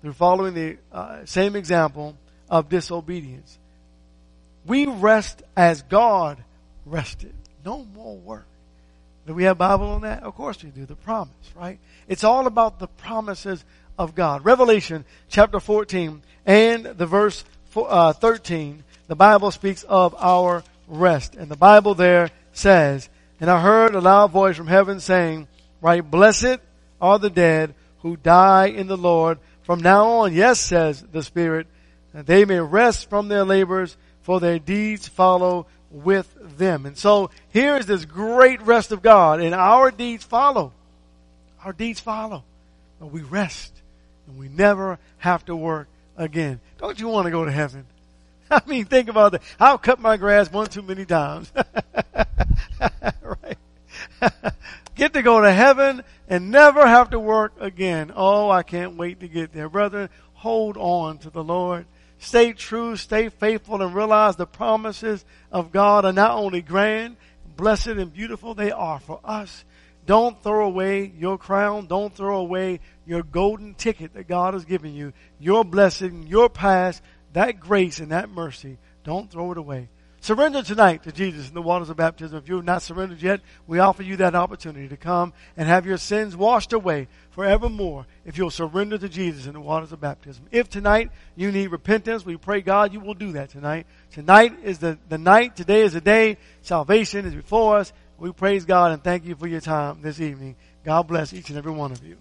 through 0.02 0.14
following 0.14 0.54
the 0.54 0.78
uh, 0.92 1.26
same 1.26 1.56
example 1.56 2.18
of 2.50 2.68
disobedience. 2.68 3.58
We 4.66 4.88
rest 4.88 5.42
as 5.56 5.84
God 5.84 6.44
rested. 6.86 7.34
No 7.64 7.86
more 7.96 8.18
work. 8.18 8.46
Do 9.30 9.36
we 9.36 9.44
have 9.44 9.60
Bible 9.60 9.92
on 9.92 10.02
that? 10.02 10.24
Of 10.24 10.34
course 10.34 10.64
we 10.64 10.72
do. 10.72 10.88
The 10.88 10.96
promise, 10.96 11.36
right? 11.56 11.78
It's 12.08 12.24
all 12.24 12.48
about 12.48 12.80
the 12.80 12.88
promises 12.88 13.64
of 13.96 14.16
God. 14.16 14.44
Revelation 14.44 15.06
chapter 15.28 15.60
14 15.60 16.24
and 16.48 16.84
the 16.84 17.06
verse 17.06 17.46
uh, 17.76 18.14
13, 18.14 18.84
the 19.06 19.16
Bible 19.16 19.52
speaks 19.52 19.84
of 19.84 20.16
our 20.18 20.64
rest. 20.88 21.36
And 21.36 21.48
the 21.48 21.56
Bible 21.56 21.94
there 21.94 22.32
says, 22.54 23.08
And 23.40 23.52
I 23.52 23.62
heard 23.62 23.94
a 23.94 24.02
loud 24.02 24.32
voice 24.32 24.58
from 24.58 24.66
heaven 24.66 25.00
saying, 25.00 25.48
Right, 25.80 26.02
blessed 26.02 26.58
are 27.00 27.20
the 27.20 27.30
dead 27.30 27.76
who 28.00 28.18
die 28.18 28.70
in 28.70 28.88
the 28.88 28.98
Lord 28.98 29.38
from 29.62 29.80
now 29.82 30.08
on. 30.08 30.34
Yes, 30.34 30.60
says 30.60 31.04
the 31.04 31.22
Spirit, 31.22 31.68
that 32.16 32.26
they 32.26 32.46
may 32.46 32.62
rest 32.62 33.12
from 33.12 33.28
their 33.28 33.46
labors, 33.46 33.96
for 34.24 34.40
their 34.40 34.58
deeds 34.58 35.08
follow 35.08 35.68
with 35.92 36.36
them. 36.58 36.86
And 36.86 36.98
so 36.98 37.30
here 37.50 37.78
is 37.78 37.86
this 37.86 38.06
great 38.06 38.62
rest 38.62 38.92
of 38.92 39.02
God, 39.02 39.40
and 39.42 39.56
our 39.56 39.92
deeds 39.92 40.24
follow. 40.24 40.72
Our 41.64 41.74
deeds 41.74 42.00
follow. 42.00 42.44
But 43.00 43.08
we 43.08 43.22
rest, 43.22 43.74
and 44.28 44.38
we 44.38 44.50
never 44.50 45.00
have 45.20 45.46
to 45.46 45.56
work 45.56 45.88
again. 46.18 46.60
Don't 46.78 47.00
you 47.00 47.08
want 47.08 47.26
to 47.26 47.32
go 47.32 47.46
to 47.46 47.52
heaven? 47.52 47.86
I 48.52 48.62
mean, 48.66 48.86
think 48.86 49.10
about 49.10 49.34
that. 49.34 49.42
I'll 49.60 49.78
cut 49.78 50.00
my 50.00 50.18
grass 50.18 50.52
one 50.52 50.68
too 50.68 50.82
many 50.82 51.06
times. 51.06 51.52
right? 53.22 53.58
get 54.96 55.14
to 55.14 55.22
go 55.22 55.42
to 55.42 55.52
heaven 55.52 56.04
and 56.28 56.52
never 56.52 56.86
have 56.86 57.12
to 57.12 57.20
work 57.20 57.54
again. 57.60 58.12
Oh, 58.16 58.50
I 58.50 58.64
can't 58.64 58.96
wait 58.96 59.20
to 59.22 59.28
get 59.28 59.54
there. 59.54 59.70
Brethren, 59.70 60.10
hold 60.34 60.78
on 60.78 61.18
to 61.20 61.30
the 61.30 61.44
Lord. 61.44 61.86
Stay 62.20 62.52
true, 62.52 62.98
stay 62.98 63.30
faithful, 63.30 63.82
and 63.82 63.96
realize 63.96 64.36
the 64.36 64.46
promises 64.46 65.24
of 65.52 65.72
God 65.72 66.04
are 66.06 66.14
not 66.14 66.32
only 66.32 66.62
grand, 66.62 67.16
blessed, 67.56 67.88
and 67.88 68.14
beautiful, 68.14 68.54
they 68.54 68.72
are 68.72 69.00
for 69.00 69.22
us. 69.24 69.64
Don't 70.06 70.42
throw 70.42 70.66
away 70.66 71.14
your 71.18 71.38
crown. 71.38 71.86
Don't 71.88 72.14
throw 72.14 72.40
away 72.40 72.80
your 73.06 73.24
golden 73.24 73.74
ticket 73.76 74.14
that 74.16 74.28
God 74.28 74.54
has 74.54 74.66
given 74.66 74.94
you. 74.94 75.14
Your 75.40 75.64
blessing, 75.64 76.26
your 76.28 76.50
past, 76.50 77.02
that 77.34 77.60
grace 77.60 78.00
and 78.00 78.12
that 78.12 78.30
mercy. 78.30 78.80
Don't 79.04 79.32
throw 79.32 79.52
it 79.52 79.58
away. 79.58 79.90
Surrender 80.22 80.62
tonight 80.62 81.04
to 81.04 81.14
Jesus 81.14 81.48
in 81.48 81.54
the 81.54 81.62
waters 81.62 81.90
of 81.90 81.96
baptism. 81.96 82.38
If 82.38 82.50
you 82.50 82.56
have 82.58 82.66
not 82.66 82.82
surrendered 82.82 83.22
yet, 83.22 83.40
we 83.68 83.80
offer 83.80 84.04
you 84.04 84.18
that 84.18 84.36
opportunity 84.36 84.90
to 84.90 84.98
come 84.98 85.32
and 85.56 85.68
have 85.68 85.86
your 85.86 85.98
sins 85.98 86.36
washed 86.36 86.74
away 86.74 87.08
forevermore 87.32 88.06
if 88.26 88.38
you'll 88.38 88.50
surrender 88.50 88.98
to 88.98 89.08
Jesus 89.08 89.46
in 89.46 89.54
the 89.54 89.62
waters 89.62 89.94
of 89.94 90.02
baptism. 90.02 90.46
If 90.52 90.70
tonight 90.70 91.10
you 91.36 91.52
need 91.52 91.68
repentance, 91.68 92.26
we 92.26 92.36
pray 92.36 92.60
God 92.62 92.92
you 92.92 93.00
will 93.00 93.14
do 93.14 93.32
that 93.34 93.50
tonight. 93.50 93.88
Tonight 94.12 94.58
is 94.64 94.80
the, 94.80 94.98
the 95.08 95.18
night. 95.18 95.56
Today 95.56 95.82
is 95.82 95.94
the 95.94 96.02
day. 96.02 96.38
Salvation 96.62 97.26
is 97.26 97.34
before 97.34 97.78
us. 97.78 97.94
We 98.18 98.34
praise 98.34 98.66
God 98.66 98.92
and 98.92 99.02
thank 99.02 99.26
you 99.26 99.36
for 99.36 99.48
your 99.48 99.62
time 99.62 100.02
this 100.02 100.20
evening. 100.20 100.58
God 100.84 101.08
bless 101.08 101.34
each 101.34 101.50
and 101.50 101.58
every 101.58 101.72
one 101.72 101.94
of 101.94 102.04
you. 102.04 102.18